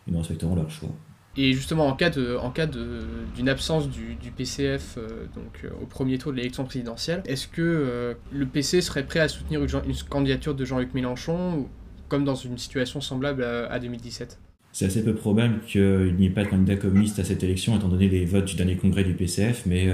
et 0.07 0.11
nous 0.11 0.19
respecterons 0.19 0.55
leur 0.55 0.69
choix. 0.69 0.89
Et 1.37 1.51
justement, 1.53 1.87
en 1.87 1.93
cas 1.93 2.09
de, 2.09 2.37
en 2.37 2.49
cas 2.49 2.65
d'une 2.65 3.49
absence 3.49 3.89
du, 3.89 4.31
PCF 4.35 4.95
euh, 4.97 5.25
donc, 5.35 5.63
euh, 5.63 5.69
au 5.81 5.85
premier 5.85 6.17
tour 6.17 6.31
de 6.31 6.37
l'élection 6.37 6.63
présidentielle, 6.63 7.23
est-ce 7.25 7.47
que 7.47 7.61
euh, 7.61 8.13
le 8.31 8.45
PC 8.45 8.81
serait 8.81 9.03
prêt 9.03 9.19
à 9.19 9.27
soutenir 9.27 9.61
une, 9.61 9.69
candidature 10.09 10.55
de 10.55 10.63
Jean-Luc 10.63 10.93
Mélenchon, 10.93 11.67
comme 12.07 12.23
dans 12.23 12.35
une 12.35 12.57
situation 12.57 13.01
semblable 13.01 13.43
à 13.43 13.79
2017 13.79 14.39
c'est 14.71 14.87
assez 14.87 15.05
peu 15.05 15.15
probable 15.15 15.61
qu'il 15.65 16.15
n'y 16.17 16.25
ait 16.25 16.29
pas 16.29 16.43
de 16.43 16.49
candidat 16.49 16.75
communiste 16.75 17.17
à 17.19 17.23
cette 17.23 17.41
élection, 17.41 17.77
étant 17.77 17.87
donné 17.87 18.09
les 18.09 18.25
votes 18.25 18.43
du 18.43 18.55
dernier 18.55 18.75
congrès 18.75 19.05
du 19.05 19.13
PCF, 19.13 19.65
mais 19.65 19.87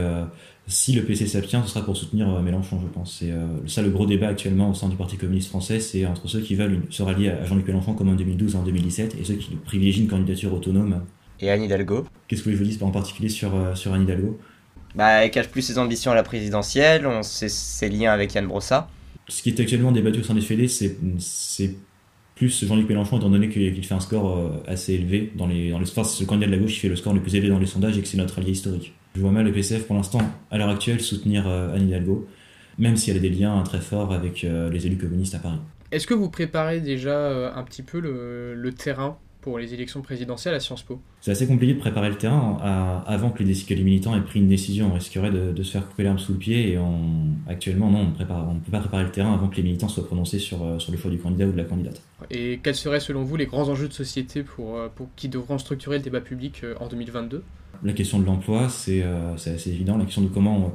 si 0.67 0.93
le 0.93 1.03
PC 1.03 1.27
s'abstient, 1.27 1.63
ce 1.63 1.69
sera 1.69 1.83
pour 1.83 1.97
soutenir 1.97 2.29
euh, 2.29 2.41
Mélenchon, 2.41 2.79
je 2.81 2.87
pense. 2.87 3.17
C'est 3.19 3.31
euh, 3.31 3.45
ça 3.67 3.81
le 3.81 3.89
gros 3.89 4.05
débat 4.05 4.27
actuellement 4.27 4.69
au 4.69 4.73
sein 4.73 4.89
du 4.89 4.95
Parti 4.95 5.17
communiste 5.17 5.49
français, 5.49 5.79
c'est 5.79 6.05
entre 6.05 6.27
ceux 6.27 6.41
qui 6.41 6.55
veulent 6.55 6.83
se 6.89 7.03
rallier 7.03 7.29
à 7.29 7.45
Jean-Luc 7.45 7.67
Mélenchon 7.67 7.93
comme 7.93 8.09
en 8.09 8.15
2012 8.15 8.55
et 8.55 8.57
en 8.57 8.63
2017, 8.63 9.15
et 9.19 9.23
ceux 9.23 9.35
qui 9.35 9.55
privilégient 9.55 10.03
une 10.03 10.09
candidature 10.09 10.53
autonome. 10.53 11.03
Et 11.39 11.49
Anne 11.49 11.63
Hidalgo 11.63 12.05
Qu'est-ce 12.27 12.43
que 12.43 12.49
vous 12.49 12.57
voulez 12.57 12.69
dire 12.69 12.85
en 12.85 12.91
particulier 12.91 13.29
sur, 13.29 13.51
sur 13.75 13.93
Anne 13.93 14.03
Hidalgo? 14.03 14.39
Bah, 14.95 15.23
Elle 15.23 15.31
cache 15.31 15.47
plus 15.47 15.63
ses 15.63 15.77
ambitions 15.77 16.11
à 16.11 16.15
la 16.15 16.23
présidentielle, 16.23 17.07
on 17.07 17.23
sait 17.23 17.49
ses 17.49 17.89
liens 17.89 18.11
avec 18.11 18.33
Yann 18.33 18.47
Brossa. 18.47 18.89
Ce 19.27 19.41
qui 19.41 19.49
est 19.49 19.59
actuellement 19.59 19.91
débattu 19.91 20.19
au 20.19 20.23
sein 20.23 20.35
des 20.35 20.41
FED, 20.41 20.67
c'est 20.69 21.75
plus 22.35 22.65
Jean-Luc 22.65 22.89
Mélenchon, 22.89 23.17
étant 23.17 23.29
donné 23.29 23.49
qu'il 23.49 23.83
fait 23.83 23.93
un 23.93 23.99
score 23.99 24.37
euh, 24.37 24.63
assez 24.67 24.93
élevé 24.93 25.31
dans 25.35 25.45
les, 25.45 25.69
dans 25.69 25.79
les 25.79 25.89
enfin, 25.89 26.03
c'est 26.03 26.21
le 26.21 26.27
candidat 26.27 26.47
de 26.47 26.51
la 26.53 26.57
gauche 26.57 26.73
qui 26.73 26.79
fait 26.79 26.89
le 26.89 26.95
score 26.95 27.13
le 27.13 27.21
plus 27.21 27.35
élevé 27.35 27.49
dans 27.49 27.59
les 27.59 27.67
sondages 27.67 27.97
et 27.97 28.01
que 28.01 28.07
c'est 28.07 28.17
notre 28.17 28.39
allié 28.39 28.51
historique. 28.51 28.93
Je 29.15 29.21
vois 29.21 29.31
mal 29.31 29.45
le 29.45 29.51
PCF 29.51 29.87
pour 29.87 29.95
l'instant, 29.95 30.21
à 30.49 30.57
l'heure 30.57 30.69
actuelle, 30.69 31.01
soutenir 31.01 31.47
euh, 31.47 31.75
Anne 31.75 31.87
Hidalgo, 31.87 32.27
même 32.77 32.95
si 32.97 33.11
elle 33.11 33.17
a 33.17 33.19
des 33.19 33.29
liens 33.29 33.61
très 33.63 33.81
forts 33.81 34.13
avec 34.13 34.43
euh, 34.43 34.69
les 34.69 34.87
élus 34.87 34.97
communistes 34.97 35.35
à 35.35 35.39
Paris. 35.39 35.59
Est-ce 35.91 36.07
que 36.07 36.13
vous 36.13 36.29
préparez 36.29 36.79
déjà 36.79 37.53
un 37.53 37.63
petit 37.63 37.83
peu 37.83 37.99
le 37.99 38.71
terrain 38.71 39.17
pour 39.41 39.57
les 39.57 39.73
élections 39.73 40.01
présidentielles 40.01 40.53
à 40.53 40.59
Sciences 40.59 40.83
Po 40.83 41.01
C'est 41.19 41.31
assez 41.31 41.47
compliqué 41.47 41.73
de 41.73 41.79
préparer 41.79 42.09
le 42.09 42.17
terrain 42.17 43.03
avant 43.07 43.31
que 43.31 43.43
les, 43.43 43.55
que 43.55 43.73
les, 43.73 43.83
militants 43.83 44.15
aient 44.15 44.21
pris 44.21 44.39
une 44.39 44.47
décision. 44.47 44.91
On 44.91 44.93
risquerait 44.93 45.31
de, 45.31 45.63
se 45.63 45.71
faire 45.71 45.87
couper 45.87 46.03
l'herbe 46.03 46.19
sous 46.19 46.33
le 46.33 46.37
pied 46.37 46.73
et 46.73 46.79
actuellement, 47.47 47.89
non, 47.89 47.99
on 47.99 48.53
ne 48.53 48.59
peut 48.59 48.71
pas 48.71 48.79
préparer 48.79 49.03
le 49.03 49.11
terrain 49.11 49.33
avant 49.33 49.47
que 49.47 49.55
les 49.57 49.63
militants 49.63 49.87
soient 49.87 50.05
prononcés 50.05 50.39
sur, 50.39 50.63
euh, 50.63 50.79
sur 50.79 50.91
le 50.91 50.97
choix 50.97 51.11
du 51.11 51.17
candidat 51.17 51.45
ou 51.45 51.51
de 51.51 51.57
la 51.57 51.63
candidate. 51.63 52.01
Et 52.29 52.59
quels 52.63 52.75
seraient 52.75 52.99
selon 52.99 53.23
vous 53.23 53.35
les 53.35 53.45
grands 53.45 53.69
enjeux 53.69 53.87
de 53.87 53.93
société 53.93 54.43
pour, 54.43 54.77
euh, 54.77 54.89
pour 54.93 55.09
qui 55.15 55.29
devront 55.29 55.57
structurer 55.57 55.97
le 55.97 56.03
débat 56.03 56.21
public 56.21 56.61
euh, 56.63 56.75
en 56.79 56.87
2022 56.87 57.43
La 57.83 57.93
question 57.93 58.19
de 58.19 58.25
l'emploi, 58.25 58.69
c'est 58.69 59.03
assez 59.03 59.69
évident. 59.69 59.97
La 59.97 60.05
question 60.05 60.21
de 60.21 60.27
comment 60.27 60.57
on 60.57 60.73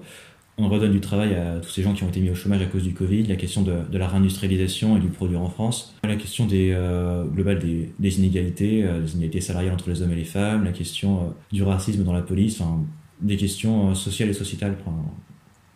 redonne 0.64 0.92
du 0.92 1.00
travail 1.00 1.34
à 1.34 1.60
tous 1.60 1.68
ces 1.68 1.82
gens 1.82 1.92
qui 1.92 2.02
ont 2.02 2.08
été 2.08 2.20
mis 2.20 2.30
au 2.30 2.34
chômage 2.34 2.62
à 2.62 2.66
cause 2.66 2.82
du 2.82 2.94
Covid, 2.94 3.24
la 3.24 3.36
question 3.36 3.62
de, 3.62 3.74
la 3.92 4.08
réindustrialisation 4.08 4.96
et 4.96 5.00
du 5.00 5.08
produire 5.08 5.42
en 5.42 5.50
France, 5.50 5.94
la 6.04 6.16
question 6.16 6.46
des, 6.46 6.72
euh, 6.72 7.24
globale 7.24 7.58
des, 7.58 8.18
inégalités, 8.18 8.84
euh, 8.84 9.00
des 9.00 9.12
inégalités 9.12 9.42
salariales 9.42 9.74
entre 9.74 9.90
les 9.90 10.00
hommes 10.00 10.12
et 10.12 10.16
les 10.16 10.24
femmes, 10.24 10.64
la 10.64 10.72
question 10.72 11.18
euh, 11.18 11.26
du 11.52 11.62
racisme 11.62 12.04
dans 12.04 12.14
la 12.14 12.22
police, 12.22 12.60
enfin, 12.60 12.80
des 13.20 13.36
questions 13.36 13.94
sociales 13.94 14.30
et 14.30 14.34
sociétales 14.34 14.76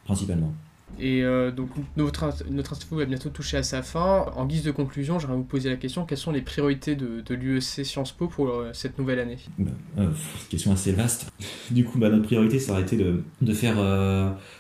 principalement. 0.05 0.55
Et 1.01 1.23
euh, 1.23 1.51
donc 1.51 1.71
notre, 1.97 2.31
notre 2.51 2.77
va 2.95 3.05
bientôt 3.05 3.31
toucher 3.31 3.57
à 3.57 3.63
sa 3.63 3.83
fin. 3.83 4.27
En 4.37 4.47
guise 4.47 4.63
de 4.63 4.71
conclusion, 4.71 5.19
j'aimerais 5.19 5.37
vous 5.37 5.45
poser 5.45 5.71
la 5.71 5.77
question, 5.77 6.05
quelles 6.05 6.19
sont 6.19 6.33
les 6.33 6.43
priorités 6.43 6.95
de, 6.95 7.21
de 7.21 7.35
l'UEC 7.35 7.85
Sciences 7.85 8.13
Po 8.13 8.27
pour 8.27 8.49
euh, 8.49 8.71
cette 8.73 8.99
nouvelle 8.99 9.19
année? 9.19 9.39
Bah, 9.59 9.71
euh, 9.99 10.09
Question 10.51 10.73
assez 10.73 10.93
vaste. 10.93 11.31
Du 11.71 11.85
coup, 11.85 11.99
bah, 11.99 12.11
notre 12.11 12.25
priorité, 12.25 12.59
ça 12.59 12.73
aurait 12.73 12.83
été 12.83 12.97
de, 12.97 13.23
de 13.41 13.53
faire 13.53 13.77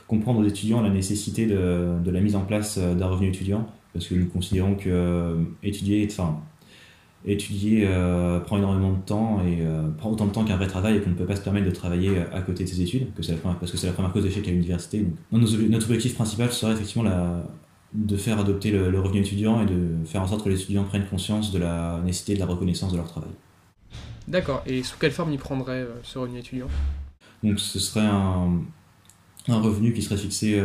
comprendre 0.06 0.40
aux 0.40 0.44
étudiants 0.44 0.80
la 0.80 0.90
nécessité 0.90 1.46
de, 1.46 1.98
de 2.02 2.10
la 2.10 2.20
mise 2.20 2.36
en 2.36 2.42
place 2.42 2.78
d'un 2.78 3.06
revenu 3.06 3.28
étudiant, 3.28 3.66
parce 3.92 4.06
que 4.06 4.14
nous 4.14 4.26
considérons 4.26 4.76
que 4.76 5.36
étudier, 5.64 6.06
enfin, 6.08 6.40
étudier 7.24 7.84
euh, 7.86 8.40
prend 8.40 8.56
énormément 8.58 8.92
de 8.92 9.00
temps 9.00 9.42
et 9.44 9.58
euh, 9.60 9.88
prend 9.98 10.10
autant 10.10 10.26
de 10.26 10.32
temps 10.32 10.44
qu'un 10.44 10.56
vrai 10.56 10.66
travail 10.66 10.96
et 10.96 11.00
qu'on 11.00 11.10
ne 11.10 11.14
peut 11.14 11.26
pas 11.26 11.36
se 11.36 11.42
permettre 11.42 11.66
de 11.66 11.72
travailler 11.72 12.18
à 12.32 12.40
côté 12.40 12.64
de 12.64 12.68
ses 12.68 12.80
études, 12.80 13.12
que 13.14 13.22
la 13.30 13.36
parce 13.38 13.70
que 13.70 13.76
c'est 13.76 13.86
la 13.86 13.92
première 13.92 14.12
cause 14.12 14.22
d'échec 14.22 14.46
à 14.48 14.50
l'université. 14.50 15.06
notre 15.32 15.84
objectif 15.84 16.14
principal 16.14 16.50
serait 16.52 16.72
effectivement 16.72 17.04
la, 17.04 17.44
de 17.92 18.16
faire 18.16 18.38
adopter 18.38 18.70
le, 18.70 19.00
revenu 19.00 19.20
étudiant 19.20 19.62
et 19.62 19.66
de 19.66 19.88
faire 20.04 20.22
en 20.22 20.26
sorte 20.26 20.44
que 20.44 20.48
les 20.48 20.60
étudiants 20.60 20.84
prennent 20.84 21.06
conscience 21.06 21.52
de 21.52 21.58
la 21.58 22.00
nécessité 22.04 22.34
de 22.34 22.40
la 22.40 22.46
reconnaissance 22.46 22.92
de 22.92 22.96
leur 22.96 23.08
travail. 23.08 23.30
D'accord, 24.28 24.62
et 24.66 24.82
sous 24.82 24.96
quelle 24.98 25.10
forme 25.10 25.32
il 25.32 25.38
prendrait 25.38 25.80
euh, 25.80 25.94
ce 26.04 26.18
revenu 26.18 26.38
étudiant? 26.38 26.68
Donc 27.42 27.58
ce 27.58 27.78
serait 27.80 28.06
un, 28.06 28.60
un 29.48 29.60
revenu 29.60 29.92
qui 29.92 30.02
serait 30.02 30.16
fixé 30.16 30.60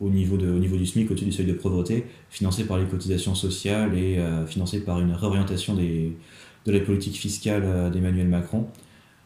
au 0.00 0.10
niveau, 0.10 0.36
de, 0.36 0.48
au 0.48 0.58
niveau 0.58 0.76
du 0.76 0.86
SMIC, 0.86 1.10
au-dessus 1.10 1.26
du 1.26 1.32
seuil 1.32 1.46
de 1.46 1.52
pauvreté, 1.52 2.06
financé 2.30 2.64
par 2.64 2.78
les 2.78 2.84
cotisations 2.84 3.34
sociales 3.34 3.96
et 3.96 4.18
euh, 4.18 4.46
financé 4.46 4.80
par 4.80 5.00
une 5.00 5.12
réorientation 5.12 5.74
de 5.74 6.72
la 6.72 6.80
politique 6.80 7.16
fiscale 7.16 7.62
euh, 7.64 7.90
d'Emmanuel 7.90 8.28
Macron. 8.28 8.68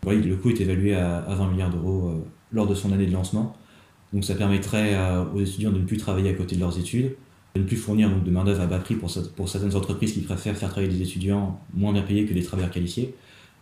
le 0.07 0.35
coût 0.37 0.51
est 0.51 0.61
évalué 0.61 0.95
à, 0.95 1.27
20 1.29 1.51
milliards 1.51 1.71
d'euros 1.71 2.09
euh, 2.09 2.25
lors 2.53 2.67
de 2.67 2.75
son 2.75 2.93
année 2.93 3.07
de 3.07 3.13
lancement. 3.13 3.57
Donc 4.13 4.25
ça 4.25 4.35
permettrait 4.35 4.95
aux 5.35 5.41
étudiants 5.41 5.73
de 5.73 5.79
ne 5.79 5.87
plus 5.87 5.97
travailler 5.97 6.29
à 6.29 6.35
côté 6.35 6.55
de 6.55 6.61
leurs 6.61 6.79
études, 6.79 7.17
de 7.55 7.63
ne 7.63 7.67
plus 7.67 7.79
fournir 7.79 8.11
donc, 8.11 8.25
de 8.25 8.31
main-d'œuvre 8.31 8.61
à 8.61 8.67
bas 8.67 8.79
prix 8.79 8.95
pour, 8.95 9.11
pour 9.35 9.49
certaines 9.49 9.75
entreprises 9.75 10.13
qui 10.13 10.21
préfèrent 10.21 10.55
faire 10.55 10.69
travailler 10.69 10.93
des 10.93 11.01
étudiants 11.01 11.59
moins 11.73 11.95
bien 11.95 12.03
payés 12.03 12.27
que 12.27 12.35
des 12.35 12.43
travailleurs 12.43 12.71
qualifiés. 12.71 13.15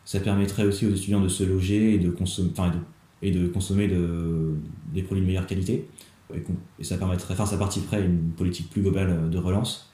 Ça 0.05 0.19
permettrait 0.19 0.65
aussi 0.65 0.87
aux 0.87 0.91
étudiants 0.91 1.21
de 1.21 1.29
se 1.29 1.45
loger 1.45 1.95
et 1.95 1.99
de 1.99 2.11
consommer, 2.11 2.51
et 3.23 3.31
de 3.31 3.47
consommer 3.47 3.89
de, 3.89 4.55
des 4.93 5.03
produits 5.03 5.23
de 5.23 5.27
meilleure 5.27 5.47
qualité 5.47 5.87
et, 6.79 6.85
ça 6.85 6.97
permettrait, 6.97 7.35
enfin 7.35 7.47
ça 7.47 7.57
participerait 7.57 7.99
à 7.99 8.01
une 8.01 8.31
politique 8.31 8.71
plus 8.71 8.83
globale 8.83 9.11
euh, 9.11 9.29
de 9.29 9.39
relance. 9.39 9.91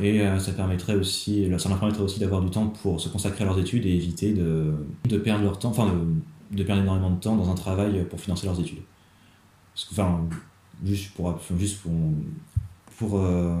Et 0.00 0.20
euh, 0.20 0.38
ça 0.38 0.52
permettrait 0.52 0.94
aussi, 0.94 1.46
leur 1.46 1.60
permettrait 1.60 2.02
aussi 2.02 2.20
d'avoir 2.20 2.42
du 2.42 2.50
temps 2.50 2.68
pour 2.68 3.00
se 3.00 3.08
consacrer 3.08 3.42
à 3.42 3.46
leurs 3.46 3.58
études 3.58 3.86
et 3.86 3.90
éviter 3.90 4.32
de, 4.32 4.72
de 5.08 5.18
perdre 5.18 5.44
leur 5.44 5.58
temps, 5.58 5.70
enfin 5.70 5.92
de, 6.52 6.62
perdre 6.62 6.82
énormément 6.82 7.10
de 7.10 7.18
temps 7.18 7.36
dans 7.36 7.50
un 7.50 7.54
travail 7.54 8.04
pour 8.08 8.20
financer 8.20 8.46
leurs 8.46 8.60
études. 8.60 8.78
enfin, 9.90 10.24
juste 10.84 11.12
pour, 11.14 11.36
juste 11.58 11.80
pour, 11.80 11.92
pour, 12.98 13.18
euh, 13.18 13.60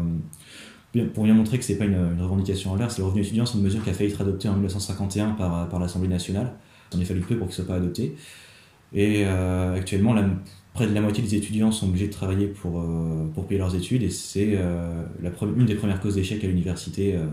pour 1.12 1.24
bien 1.24 1.34
montrer 1.34 1.58
que 1.58 1.64
c'est 1.64 1.78
pas 1.78 1.86
une, 1.86 2.20
revendication 2.20 2.74
inverse, 2.74 2.98
le 2.98 3.04
revenu 3.04 3.22
étudiant, 3.22 3.44
c'est 3.44 3.58
une 3.58 3.64
mesure 3.64 3.82
qui 3.82 3.90
a 3.90 3.92
failli 3.92 4.10
être 4.10 4.20
adoptée 4.20 4.48
en 4.48 4.54
1951 4.54 5.32
par, 5.32 5.68
par 5.68 5.80
l'Assemblée 5.80 6.08
nationale. 6.08 6.52
Il 6.92 6.98
en 6.98 7.02
a 7.02 7.04
fallu 7.04 7.20
peu 7.20 7.36
pour 7.36 7.48
qu'il 7.48 7.60
ne 7.60 7.66
soit 7.66 7.74
pas 7.74 7.80
adopté. 7.80 8.16
Et 8.92 9.24
actuellement, 9.24 10.14
la, 10.14 10.24
près 10.72 10.86
de 10.86 10.94
la 10.94 11.00
moitié 11.00 11.22
des 11.22 11.34
étudiants 11.34 11.72
sont 11.72 11.88
obligés 11.88 12.06
de 12.06 12.12
travailler 12.12 12.46
pour, 12.46 12.80
euh, 12.80 13.28
pour 13.34 13.46
payer 13.46 13.58
leurs 13.58 13.74
études 13.74 14.02
et 14.02 14.10
c'est 14.10 14.52
euh, 14.54 15.02
une 15.56 15.66
des 15.66 15.74
premières 15.74 16.00
causes 16.00 16.14
d'échec 16.14 16.42
à 16.44 16.46
l'université. 16.46 17.16
Euh. 17.16 17.26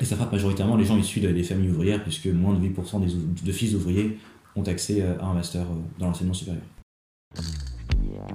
et 0.00 0.04
ça 0.04 0.16
frappe 0.16 0.32
majoritairement 0.32 0.76
les 0.76 0.84
gens 0.84 0.98
issus 0.98 1.20
des 1.20 1.42
familles 1.42 1.70
ouvrières 1.70 2.02
puisque 2.02 2.26
moins 2.26 2.54
de 2.54 2.66
8% 2.66 3.00
des, 3.00 3.12
de 3.44 3.52
fils 3.52 3.74
ouvriers 3.74 4.18
ont 4.56 4.62
accès 4.62 5.02
à 5.02 5.24
un 5.24 5.34
master 5.34 5.66
dans 5.98 6.06
l'enseignement 6.06 6.34
supérieur. 6.34 6.62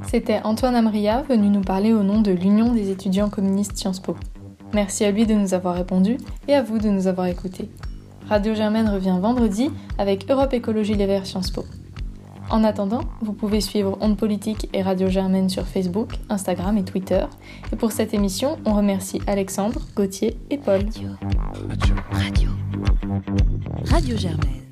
C'était 0.08 0.42
Antoine 0.44 0.76
Amria 0.76 1.22
venu 1.22 1.50
nous 1.50 1.62
parler 1.62 1.94
au 1.94 2.04
nom 2.04 2.22
de 2.22 2.32
l'Union 2.32 2.74
des 2.74 2.90
étudiants 2.90 3.30
communistes 3.30 3.78
Sciences 3.78 4.02
Po. 4.02 4.16
Merci 4.74 5.06
à 5.06 5.12
lui 5.12 5.26
de 5.26 5.34
nous 5.34 5.54
avoir 5.54 5.76
répondu 5.76 6.18
et 6.48 6.54
à 6.54 6.62
vous 6.62 6.80
de 6.80 6.90
nous 6.90 7.08
avoir 7.08 7.28
écoutés. 7.28 7.70
Radio 8.28 8.54
Germaine 8.54 8.90
revient 8.90 9.18
vendredi 9.22 9.70
avec 9.98 10.30
Europe 10.30 10.54
Écologie 10.54 10.96
Les 10.96 11.08
Verts 11.08 11.26
Sciences 11.26 11.52
Po. 11.52 11.64
En 12.50 12.64
attendant, 12.64 13.02
vous 13.22 13.34
pouvez 13.34 13.62
suivre 13.62 13.98
Onde 14.02 14.18
Politique 14.18 14.70
et 14.74 14.82
Radio 14.82 15.08
Germaine 15.08 15.50
sur 15.50 15.68
Facebook, 15.68 16.14
Instagram 16.30 16.78
et 16.78 16.84
Twitter. 16.84 17.26
Et 17.72 17.76
pour 17.76 17.92
cette 17.92 18.14
émission, 18.14 18.58
on 18.66 18.74
remercie 18.74 19.22
Alexandre, 19.28 19.82
Gauthier 19.96 20.36
et 20.50 20.58
Paul. 20.58 20.82
Radio. 20.86 21.10
Radio. 22.12 22.50
Radio 23.86 24.18
Germaine. 24.18 24.69